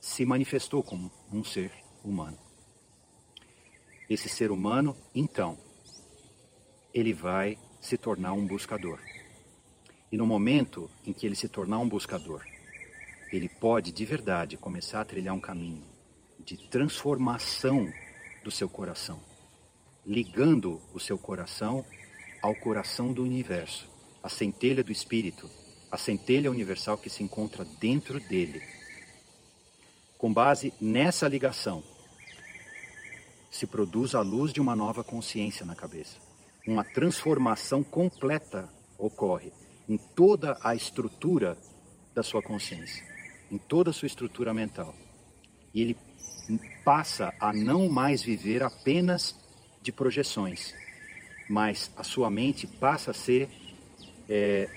se 0.00 0.26
manifestou 0.26 0.82
como 0.82 1.12
um 1.32 1.44
ser 1.44 1.70
humano. 2.02 2.38
Esse 4.10 4.28
ser 4.28 4.50
humano, 4.50 4.96
então, 5.14 5.56
ele 6.92 7.12
vai 7.12 7.56
se 7.80 7.96
tornar 7.96 8.32
um 8.32 8.44
buscador. 8.44 8.98
E 10.12 10.16
no 10.18 10.26
momento 10.26 10.90
em 11.06 11.12
que 11.14 11.24
ele 11.24 11.34
se 11.34 11.48
tornar 11.48 11.78
um 11.78 11.88
buscador, 11.88 12.44
ele 13.32 13.48
pode 13.48 13.90
de 13.90 14.04
verdade 14.04 14.58
começar 14.58 15.00
a 15.00 15.04
trilhar 15.06 15.34
um 15.34 15.40
caminho 15.40 15.82
de 16.38 16.58
transformação 16.68 17.90
do 18.44 18.50
seu 18.50 18.68
coração, 18.68 19.18
ligando 20.04 20.82
o 20.92 21.00
seu 21.00 21.16
coração 21.16 21.82
ao 22.42 22.54
coração 22.54 23.10
do 23.10 23.22
universo, 23.22 23.88
a 24.22 24.28
centelha 24.28 24.84
do 24.84 24.92
espírito, 24.92 25.48
a 25.90 25.96
centelha 25.96 26.50
universal 26.50 26.98
que 26.98 27.08
se 27.08 27.22
encontra 27.22 27.64
dentro 27.80 28.20
dele. 28.20 28.62
Com 30.18 30.30
base 30.30 30.74
nessa 30.78 31.26
ligação, 31.26 31.82
se 33.50 33.66
produz 33.66 34.14
a 34.14 34.20
luz 34.20 34.52
de 34.52 34.60
uma 34.60 34.76
nova 34.76 35.02
consciência 35.02 35.64
na 35.64 35.74
cabeça. 35.74 36.18
Uma 36.66 36.84
transformação 36.84 37.82
completa 37.82 38.68
ocorre 38.98 39.52
em 39.88 39.96
toda 39.96 40.58
a 40.62 40.74
estrutura 40.74 41.56
da 42.14 42.22
sua 42.22 42.42
consciência, 42.42 43.04
em 43.50 43.58
toda 43.58 43.90
a 43.90 43.92
sua 43.92 44.06
estrutura 44.06 44.52
mental. 44.52 44.94
E 45.74 45.80
ele 45.82 45.96
passa 46.84 47.32
a 47.40 47.52
não 47.52 47.88
mais 47.88 48.22
viver 48.22 48.62
apenas 48.62 49.36
de 49.80 49.92
projeções, 49.92 50.74
mas 51.48 51.90
a 51.96 52.04
sua 52.04 52.30
mente 52.30 52.66
passa 52.66 53.10
a 53.10 53.14
ser 53.14 53.48
é, 54.28 54.68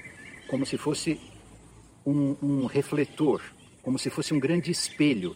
como 0.47 0.65
se 0.65 0.77
fosse 0.77 1.19
um, 2.05 2.35
um 2.41 2.65
refletor, 2.65 3.41
como 3.81 3.97
se 3.97 4.09
fosse 4.09 4.33
um 4.33 4.39
grande 4.39 4.71
espelho 4.71 5.35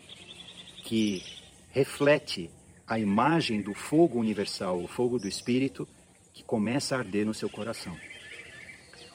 que 0.83 1.23
reflete 1.69 2.49
a 2.87 2.97
imagem 2.97 3.61
do 3.61 3.73
fogo 3.73 4.19
universal, 4.19 4.81
o 4.81 4.87
fogo 4.87 5.19
do 5.19 5.27
Espírito, 5.27 5.87
que 6.33 6.43
começa 6.43 6.95
a 6.95 6.99
arder 6.99 7.25
no 7.25 7.33
seu 7.33 7.49
coração. 7.49 7.95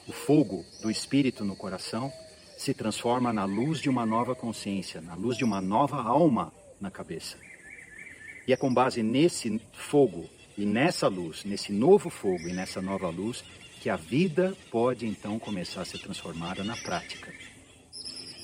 O 0.07 0.11
fogo 0.11 0.63
do 0.81 0.91
Espírito 0.91 1.43
no 1.43 1.55
coração 1.55 2.11
se 2.57 2.73
transforma 2.73 3.33
na 3.33 3.45
luz 3.45 3.79
de 3.79 3.89
uma 3.89 4.05
nova 4.05 4.35
consciência, 4.35 5.01
na 5.01 5.15
luz 5.15 5.37
de 5.37 5.43
uma 5.43 5.59
nova 5.59 6.01
alma 6.01 6.53
na 6.79 6.91
cabeça. 6.91 7.37
E 8.47 8.53
é 8.53 8.57
com 8.57 8.73
base 8.73 9.01
nesse 9.01 9.59
fogo 9.73 10.29
e 10.57 10.65
nessa 10.65 11.07
luz, 11.07 11.43
nesse 11.43 11.73
novo 11.73 12.09
fogo 12.09 12.47
e 12.47 12.53
nessa 12.53 12.81
nova 12.81 13.09
luz, 13.09 13.43
que 13.81 13.89
a 13.89 13.95
vida 13.95 14.55
pode 14.71 15.05
então 15.05 15.37
começar 15.37 15.81
a 15.81 15.85
ser 15.85 15.99
transformada 15.99 16.63
na 16.63 16.75
prática. 16.77 17.33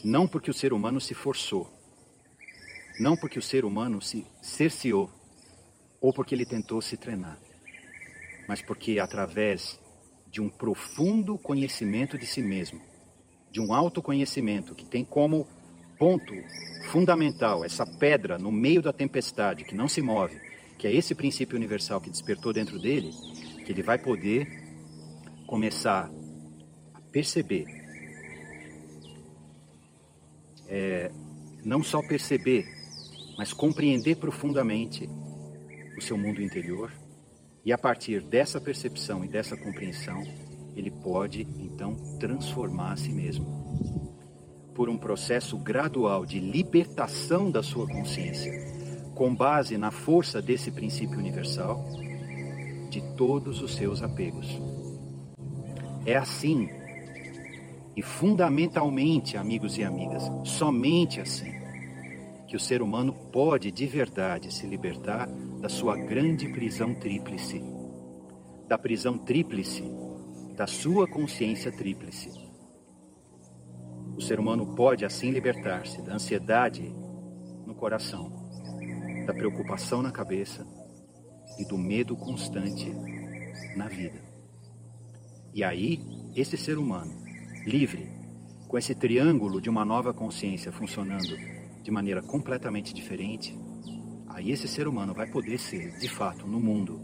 Não 0.04 0.28
porque 0.28 0.52
o 0.52 0.54
ser 0.54 0.74
humano 0.74 1.00
se 1.00 1.14
forçou, 1.14 1.72
não 3.00 3.16
porque 3.16 3.40
o 3.40 3.42
ser 3.42 3.64
humano 3.66 4.02
se 4.02 4.26
cerceou, 4.42 5.10
ou 6.00 6.12
porque 6.12 6.34
ele 6.34 6.46
tentou 6.46 6.82
se 6.82 6.98
treinar, 6.98 7.40
mas 8.48 8.62
porque 8.62 9.00
através 9.00 9.80
de 10.32 10.42
um 10.42 10.50
profundo 10.50 11.38
conhecimento 11.38 12.18
de 12.18 12.26
si 12.26 12.42
mesmo, 12.42 12.82
de 13.52 13.60
um 13.60 13.74
autoconhecimento 13.74 14.74
que 14.74 14.86
tem 14.86 15.04
como 15.04 15.46
ponto 16.00 16.34
fundamental, 16.90 17.66
essa 17.66 17.86
pedra 17.86 18.38
no 18.38 18.52
meio 18.52 18.82
da 18.82 18.94
tempestade 18.94 19.66
que 19.66 19.76
não 19.76 19.90
se 19.90 20.02
move, 20.02 20.40
que 20.78 20.88
é 20.88 20.96
esse 20.96 21.14
princípio 21.14 21.58
universal 21.58 22.00
que 22.00 22.10
despertou 22.10 22.54
dentro 22.54 22.80
dele, 22.80 23.12
que 23.66 23.72
ele 23.72 23.84
vai 23.84 24.00
poder 24.00 24.48
começar 25.46 26.10
a 26.94 27.02
perceber, 27.12 27.66
é, 30.68 31.12
não 31.64 31.84
só 31.84 32.02
perceber, 32.02 32.66
mas 33.38 33.52
compreender 33.52 34.16
profundamente 34.16 35.10
o 35.98 36.02
seu 36.02 36.18
mundo 36.18 36.42
interior, 36.42 36.92
e 37.64 37.72
a 37.72 37.78
partir 37.78 38.22
dessa 38.22 38.60
percepção 38.60 39.24
e 39.24 39.28
dessa 39.28 39.56
compreensão, 39.56 40.24
ele 40.76 40.90
pode 40.90 41.48
então 41.60 41.96
transformar 42.20 42.94
a 42.94 42.98
si 42.98 43.12
mesmo 43.12 43.62
por 44.74 44.90
um 44.90 44.98
processo 44.98 45.58
gradual 45.58 46.26
de 46.26 46.40
libertação 46.40 47.52
da 47.52 47.62
sua 47.62 47.86
consciência, 47.88 48.52
com 49.14 49.36
base 49.36 49.78
na 49.78 49.92
força 49.92 50.42
desse 50.42 50.72
princípio 50.72 51.20
universal, 51.20 51.86
de 52.90 53.02
todos 53.16 53.62
os 53.62 53.76
seus 53.76 54.02
apegos. 54.02 54.48
É 56.06 56.16
assim, 56.16 56.70
e 57.96 58.02
fundamentalmente, 58.02 59.38
amigos 59.38 59.78
e 59.78 59.84
amigas, 59.84 60.24
somente 60.44 61.20
assim, 61.20 61.61
que 62.52 62.58
o 62.58 62.60
ser 62.60 62.82
humano 62.82 63.14
pode 63.32 63.72
de 63.72 63.88
verdade 63.88 64.54
se 64.54 64.68
libertar 64.68 65.26
da 65.62 65.70
sua 65.70 65.96
grande 65.96 66.52
prisão 66.52 66.94
tríplice, 66.94 67.64
da 68.68 68.78
prisão 68.78 69.18
tríplice 69.18 69.82
da 70.58 70.68
sua 70.68 71.08
consciência 71.08 71.72
tríplice 71.72 72.52
o 74.18 74.22
ser 74.22 74.40
humano 74.40 74.76
pode 74.76 75.06
assim 75.06 75.32
libertar-se 75.32 76.02
da 76.02 76.14
ansiedade 76.14 76.94
no 77.66 77.74
coração, 77.74 78.30
da 79.26 79.34
preocupação 79.34 80.02
na 80.04 80.12
cabeça 80.12 80.64
e 81.58 81.66
do 81.66 81.78
medo 81.78 82.16
constante 82.16 82.94
na 83.76 83.88
vida. 83.88 84.22
E 85.54 85.64
aí, 85.64 86.00
esse 86.36 86.56
ser 86.56 86.78
humano, 86.78 87.12
livre, 87.66 88.12
com 88.68 88.78
esse 88.78 88.94
triângulo 88.94 89.60
de 89.60 89.72
uma 89.72 89.84
nova 89.84 90.14
consciência 90.14 90.72
funcionando 90.72 91.36
de 91.82 91.92
maneira 91.92 92.22
completamente 92.22 92.94
diferente, 92.94 93.58
aí 94.28 94.52
esse 94.52 94.68
ser 94.68 94.88
humano 94.88 95.14
vai 95.14 95.28
poder 95.28 95.58
ser, 95.58 95.98
de 96.00 96.08
fato, 96.08 96.46
no 96.48 96.60
mundo, 96.60 97.00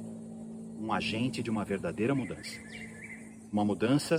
um 0.79 0.93
agente 0.93 1.41
de 1.41 1.49
uma 1.49 1.65
verdadeira 1.65 2.13
mudança. 2.13 2.59
Uma 3.51 3.65
mudança 3.65 4.17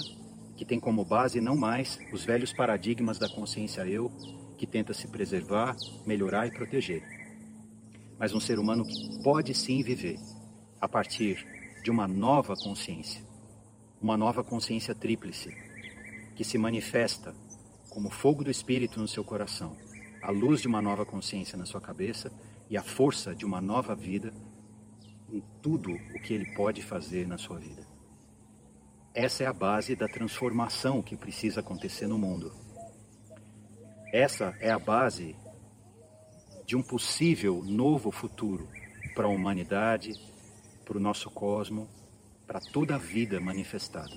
que 0.57 0.65
tem 0.65 0.81
como 0.81 1.05
base 1.05 1.41
não 1.41 1.57
mais 1.57 1.99
os 2.13 2.25
velhos 2.25 2.53
paradigmas 2.53 3.19
da 3.19 3.29
consciência 3.29 3.87
eu, 3.87 4.11
que 4.57 4.67
tenta 4.67 4.93
se 4.93 5.07
preservar, 5.07 5.77
melhorar 6.05 6.49
e 6.49 6.51
proteger, 6.51 7.03
mas 8.19 8.35
um 8.35 8.41
ser 8.41 8.59
humano 8.59 8.85
que 8.85 9.23
pode 9.23 9.55
sim 9.55 9.83
viver 9.83 10.19
a 10.81 10.89
partir 10.89 11.47
de 11.85 11.91
uma 11.91 12.09
nova 12.09 12.55
consciência, 12.57 13.23
uma 14.03 14.17
nova 14.17 14.43
consciência 14.43 14.95
tríplice, 14.95 15.55
que 16.35 16.43
se 16.43 16.59
manifesta 16.59 17.33
como 17.89 18.11
fogo 18.11 18.43
do 18.43 18.51
espírito 18.51 18.99
no 19.01 19.07
seu 19.07 19.23
coração, 19.23 19.77
a 20.29 20.31
luz 20.31 20.61
de 20.61 20.69
uma 20.69 20.83
nova 20.83 21.07
consciência 21.07 21.57
na 21.57 21.65
sua 21.65 21.81
cabeça 21.81 22.31
e 22.69 22.77
a 22.77 22.83
força 22.83 23.35
de 23.35 23.47
uma 23.47 23.63
nova 23.63 23.95
vida 23.95 24.31
em 25.33 25.43
tudo 25.63 25.91
o 25.91 26.21
que 26.21 26.35
ele 26.35 26.55
pode 26.55 26.83
fazer 26.83 27.27
na 27.27 27.39
sua 27.39 27.59
vida. 27.59 27.89
Essa 29.15 29.45
é 29.45 29.47
a 29.47 29.55
base 29.55 29.97
da 29.97 30.07
transformação 30.07 31.01
que 31.01 31.17
precisa 31.17 31.61
acontecer 31.61 32.07
no 32.07 32.19
mundo. 32.19 32.53
Essa 34.13 34.55
é 34.61 34.71
a 34.71 34.79
base 34.79 35.35
de 36.67 36.77
um 36.77 36.83
possível 36.83 37.65
novo 37.65 38.11
futuro 38.11 38.69
para 39.15 39.25
a 39.25 39.31
humanidade, 39.31 40.13
para 40.85 40.99
o 40.99 41.01
nosso 41.01 41.31
cosmo, 41.31 41.89
para 42.47 42.61
toda 42.61 42.97
a 42.97 42.99
vida 42.99 43.41
manifestada. 43.41 44.15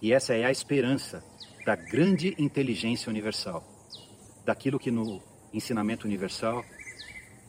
E 0.00 0.12
essa 0.12 0.34
é 0.34 0.44
a 0.44 0.52
esperança 0.52 1.20
da 1.66 1.74
grande 1.74 2.36
inteligência 2.38 3.10
universal, 3.10 3.77
daquilo 4.48 4.78
que 4.78 4.90
no 4.90 5.22
ensinamento 5.52 6.06
universal 6.06 6.64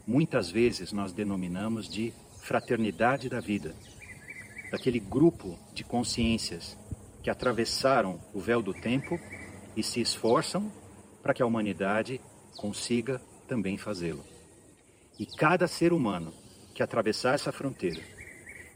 muitas 0.05 0.51
vezes 0.51 0.91
nós 0.91 1.13
denominamos 1.13 1.87
de 1.87 2.13
fraternidade 2.41 3.29
da 3.29 3.39
vida 3.39 3.73
daquele 4.69 4.99
grupo 4.99 5.57
de 5.73 5.81
consciências 5.81 6.77
que 7.23 7.29
atravessaram 7.29 8.19
o 8.33 8.41
véu 8.41 8.61
do 8.61 8.73
tempo 8.73 9.17
e 9.77 9.81
se 9.81 10.01
esforçam 10.01 10.69
para 11.23 11.33
que 11.33 11.41
a 11.41 11.45
humanidade 11.45 12.19
consiga 12.57 13.21
também 13.47 13.77
fazê-lo. 13.77 14.25
E 15.17 15.25
cada 15.25 15.69
ser 15.69 15.93
humano 15.93 16.33
que 16.75 16.83
atravessar 16.83 17.33
essa 17.33 17.53
fronteira, 17.53 18.01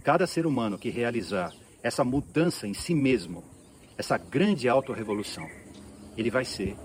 cada 0.01 0.26
ser 0.26 0.45
humano 0.45 0.80
que 0.80 0.89
realizar 0.89 1.53
essa 1.84 2.05
mudança 2.05 2.65
em 2.65 2.74
si 2.74 2.95
mesmo, 2.95 3.43
essa 3.97 4.17
grande 4.17 4.69
autorrevolução, 4.69 5.45
ele 6.15 6.32
vai 6.32 6.45
ser 6.45 6.78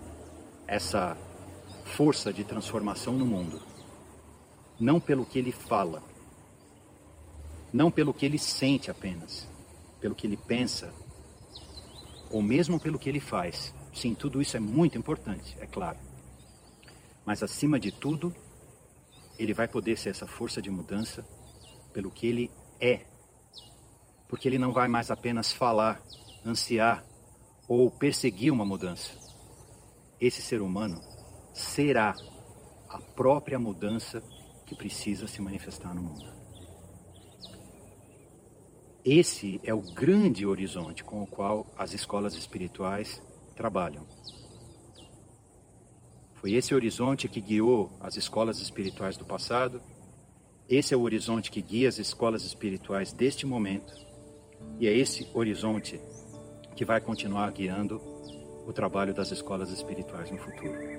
essa 0.67 1.17
força 1.89 2.33
de 2.33 2.45
transformação 2.45 3.15
no 3.15 3.27
mundo, 3.27 3.61
não 4.79 5.01
pelo 5.01 5.27
que 5.27 5.39
ele 5.39 5.51
fala, 5.51 6.03
não 7.73 7.91
pelo 7.91 8.15
que 8.15 8.25
ele 8.25 8.39
sente 8.39 8.91
apenas, 8.91 9.49
pelo 10.01 10.15
que 10.15 10.27
ele 10.27 10.37
pensa, 10.37 10.93
ou 12.31 12.43
mesmo 12.43 12.79
pelo 12.79 12.99
que 12.99 13.09
ele 13.09 13.21
faz. 13.21 13.75
Sim, 13.93 14.15
tudo 14.15 14.41
isso 14.41 14.57
é 14.57 14.61
muito 14.61 14.97
importante, 14.97 15.57
é 15.61 15.67
claro. 15.67 15.99
Mas 17.27 17.43
acima 17.43 17.81
de 17.81 17.91
tudo, 17.91 18.35
ele 19.39 19.53
vai 19.53 19.67
poder 19.67 19.99
ser 19.99 20.11
essa 20.11 20.27
força 20.27 20.63
de 20.63 20.71
mudança 20.71 21.27
pelo 21.93 22.11
que 22.11 22.27
ele 22.27 22.51
é. 22.81 23.07
Porque 24.29 24.47
ele 24.47 24.59
não 24.59 24.73
vai 24.73 24.89
mais 24.89 25.11
apenas 25.11 25.53
falar, 25.53 26.01
ansiar 26.45 27.05
ou 27.67 27.91
perseguir 27.91 28.53
uma 28.53 28.65
mudança. 28.65 29.13
Esse 30.21 30.43
ser 30.43 30.61
humano 30.61 31.18
será 31.59 32.15
a 32.89 32.99
própria 32.99 33.59
mudança 33.59 34.23
que 34.65 34.75
precisa 34.75 35.27
se 35.27 35.43
manifestar 35.43 35.95
no 35.95 36.03
mundo. 36.03 36.33
Esse 39.05 39.61
é 39.65 39.75
o 39.75 39.81
grande 39.81 40.47
horizonte 40.47 41.03
com 41.03 41.23
o 41.23 41.27
qual 41.27 41.67
as 41.77 41.93
escolas 41.93 42.35
espirituais 42.35 43.21
trabalham. 43.57 44.07
Foi 46.35 46.53
esse 46.53 46.75
horizonte 46.75 47.29
que 47.29 47.41
guiou 47.41 47.91
as 48.01 48.17
escolas 48.17 48.61
espirituais 48.61 49.17
do 49.17 49.25
passado, 49.25 49.83
esse 50.69 50.95
é 50.95 50.97
o 50.97 51.01
horizonte 51.01 51.51
que 51.51 51.63
guia 51.63 51.89
as 51.89 51.99
escolas 51.99 52.45
espirituais 52.45 53.13
deste 53.13 53.47
momento, 53.47 53.95
e 54.79 54.87
é 54.87 54.97
esse 54.97 55.29
horizonte 55.35 56.01
que 56.77 56.85
vai 56.85 57.01
continuar 57.01 57.51
guiando 57.51 58.01
o 58.67 58.73
trabalho 58.73 59.15
das 59.15 59.33
escolas 59.33 59.71
espirituais 59.71 60.31
no 60.31 60.39
futuro. 60.39 60.98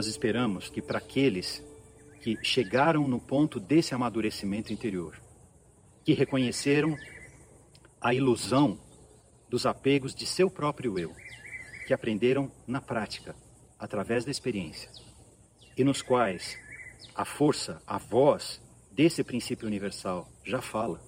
Nós 0.00 0.06
esperamos 0.06 0.70
que 0.70 0.80
para 0.80 0.96
aqueles 0.96 1.62
que 2.20 2.38
chegaram 2.42 3.08
no 3.08 3.18
ponto 3.18 3.58
desse 3.58 3.94
amadurecimento 3.94 4.72
interior, 4.72 5.20
que 6.04 6.12
reconheceram 6.12 6.96
a 8.00 8.12
ilusão 8.14 8.78
dos 9.48 9.66
apegos 9.66 10.14
de 10.14 10.26
seu 10.26 10.50
próprio 10.50 10.98
eu, 10.98 11.14
que 11.86 11.94
aprenderam 11.94 12.50
na 12.66 12.80
prática, 12.80 13.34
através 13.78 14.24
da 14.24 14.30
experiência, 14.30 14.90
e 15.76 15.82
nos 15.82 16.02
quais 16.02 16.58
a 17.14 17.24
força, 17.24 17.82
a 17.86 17.98
voz 17.98 18.60
desse 18.92 19.24
princípio 19.24 19.66
universal 19.66 20.30
já 20.44 20.60
fala. 20.60 21.02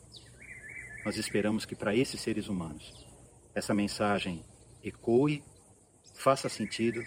Nós 1.04 1.16
esperamos 1.16 1.64
que 1.64 1.74
para 1.74 1.94
esses 1.94 2.20
seres 2.20 2.48
humanos 2.48 2.92
essa 3.54 3.74
mensagem 3.74 4.42
ecoe, 4.82 5.44
faça 6.14 6.48
sentido 6.48 7.02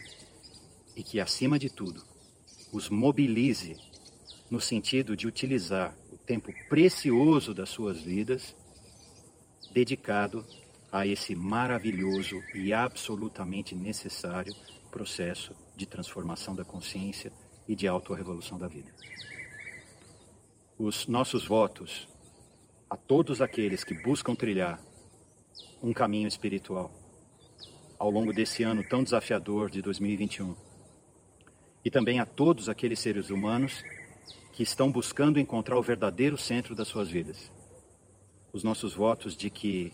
e 0.95 1.03
que, 1.03 1.19
acima 1.19 1.57
de 1.57 1.69
tudo, 1.69 2.03
os 2.71 2.89
mobilize 2.89 3.75
no 4.49 4.59
sentido 4.59 5.15
de 5.15 5.27
utilizar 5.27 5.95
o 6.11 6.17
tempo 6.17 6.53
precioso 6.69 7.53
das 7.53 7.69
suas 7.69 8.01
vidas 8.01 8.55
dedicado 9.71 10.45
a 10.91 11.05
esse 11.05 11.35
maravilhoso 11.35 12.41
e 12.53 12.71
absolutamente 12.71 13.75
necessário 13.75 14.53
processo 14.89 15.53
de 15.75 15.85
transformação 15.85 16.55
da 16.55 16.63
consciência 16.63 17.33
e 17.67 17.75
de 17.75 17.85
autorrevolução 17.85 18.57
da 18.57 18.67
vida. 18.67 18.93
Os 20.77 21.05
nossos 21.07 21.45
votos 21.45 22.07
a 22.89 22.95
todos 22.95 23.41
aqueles 23.41 23.83
que 23.83 23.93
buscam 23.93 24.35
trilhar 24.35 24.79
um 25.83 25.91
caminho 25.91 26.27
espiritual 26.27 26.91
ao 27.99 28.09
longo 28.09 28.31
desse 28.31 28.63
ano 28.63 28.87
tão 28.87 29.03
desafiador 29.03 29.69
de 29.69 29.81
2021 29.81 30.55
e 31.83 31.91
também 31.91 32.19
a 32.19 32.25
todos 32.25 32.69
aqueles 32.69 32.99
seres 32.99 33.29
humanos 33.29 33.83
que 34.55 34.63
estão 34.63 34.89
buscando 34.89 35.37
encontrar 35.37 35.77
o 35.77 35.81
verdadeiro 35.81 36.37
centro 36.37 36.73
das 36.73 36.87
suas 36.87 37.09
vidas. 37.09 37.51
Os 38.53 38.63
nossos 38.63 38.93
votos 38.93 39.35
de 39.35 39.49
que 39.49 39.91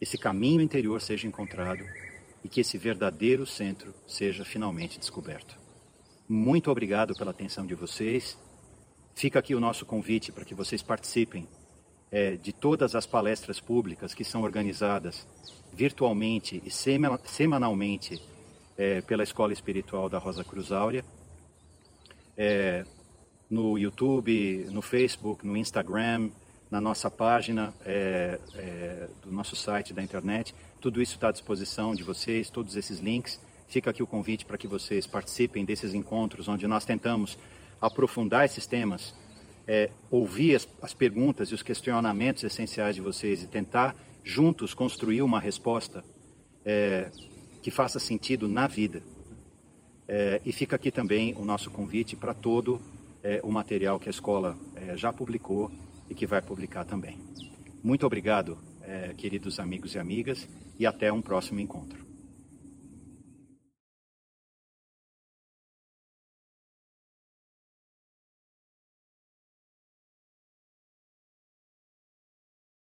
esse 0.00 0.16
caminho 0.16 0.60
interior 0.60 1.00
seja 1.00 1.26
encontrado 1.26 1.82
e 2.44 2.48
que 2.48 2.60
esse 2.60 2.78
verdadeiro 2.78 3.44
centro 3.44 3.92
seja 4.06 4.44
finalmente 4.44 5.00
descoberto. 5.00 5.58
Muito 6.28 6.70
obrigado 6.70 7.12
pela 7.16 7.32
atenção 7.32 7.66
de 7.66 7.74
vocês. 7.74 8.38
Fica 9.16 9.40
aqui 9.40 9.52
o 9.52 9.60
nosso 9.60 9.84
convite 9.84 10.30
para 10.30 10.44
que 10.44 10.54
vocês 10.54 10.80
participem 10.80 11.48
é, 12.08 12.36
de 12.36 12.52
todas 12.52 12.94
as 12.94 13.04
palestras 13.04 13.58
públicas 13.58 14.14
que 14.14 14.22
são 14.24 14.42
organizadas 14.42 15.26
virtualmente 15.72 16.62
e 16.64 16.70
semanalmente 16.70 18.22
é, 18.78 19.00
pela 19.00 19.24
Escola 19.24 19.52
Espiritual 19.52 20.08
da 20.08 20.18
Rosa 20.18 20.44
Cruz 20.44 20.70
Áurea, 20.70 21.04
é, 22.36 22.84
no 23.52 23.76
YouTube, 23.76 24.66
no 24.70 24.80
Facebook, 24.80 25.46
no 25.46 25.54
Instagram, 25.58 26.30
na 26.70 26.80
nossa 26.80 27.10
página 27.10 27.74
é, 27.84 28.40
é 28.54 29.08
do 29.22 29.30
nosso 29.30 29.54
site 29.54 29.92
da 29.92 30.02
internet. 30.02 30.54
Tudo 30.80 31.02
isso 31.02 31.16
está 31.16 31.28
à 31.28 31.32
disposição 31.32 31.94
de 31.94 32.02
vocês, 32.02 32.48
todos 32.48 32.76
esses 32.76 32.98
links. 32.98 33.38
Fica 33.68 33.90
aqui 33.90 34.02
o 34.02 34.06
convite 34.06 34.46
para 34.46 34.56
que 34.56 34.66
vocês 34.66 35.06
participem 35.06 35.66
desses 35.66 35.92
encontros 35.92 36.48
onde 36.48 36.66
nós 36.66 36.86
tentamos 36.86 37.38
aprofundar 37.78 38.46
esses 38.46 38.64
temas, 38.64 39.14
é, 39.68 39.90
ouvir 40.10 40.56
as, 40.56 40.66
as 40.80 40.94
perguntas 40.94 41.50
e 41.50 41.54
os 41.54 41.62
questionamentos 41.62 42.42
essenciais 42.44 42.94
de 42.94 43.02
vocês 43.02 43.42
e 43.42 43.46
tentar 43.46 43.94
juntos 44.24 44.72
construir 44.72 45.20
uma 45.20 45.38
resposta 45.38 46.02
é, 46.64 47.10
que 47.62 47.70
faça 47.70 47.98
sentido 47.98 48.48
na 48.48 48.66
vida. 48.66 49.02
É, 50.08 50.40
e 50.42 50.52
fica 50.52 50.76
aqui 50.76 50.90
também 50.90 51.34
o 51.34 51.44
nosso 51.44 51.70
convite 51.70 52.16
para 52.16 52.32
todo 52.32 52.80
é, 53.22 53.40
o 53.42 53.50
material 53.50 53.98
que 53.98 54.08
a 54.08 54.10
escola 54.10 54.56
é, 54.74 54.96
já 54.96 55.12
publicou 55.12 55.70
e 56.08 56.14
que 56.14 56.26
vai 56.26 56.42
publicar 56.42 56.84
também. 56.84 57.18
Muito 57.82 58.06
obrigado, 58.06 58.58
é, 58.82 59.14
queridos 59.14 59.58
amigos 59.58 59.94
e 59.94 59.98
amigas, 59.98 60.48
e 60.78 60.86
até 60.86 61.12
um 61.12 61.22
próximo 61.22 61.60
encontro. 61.60 62.11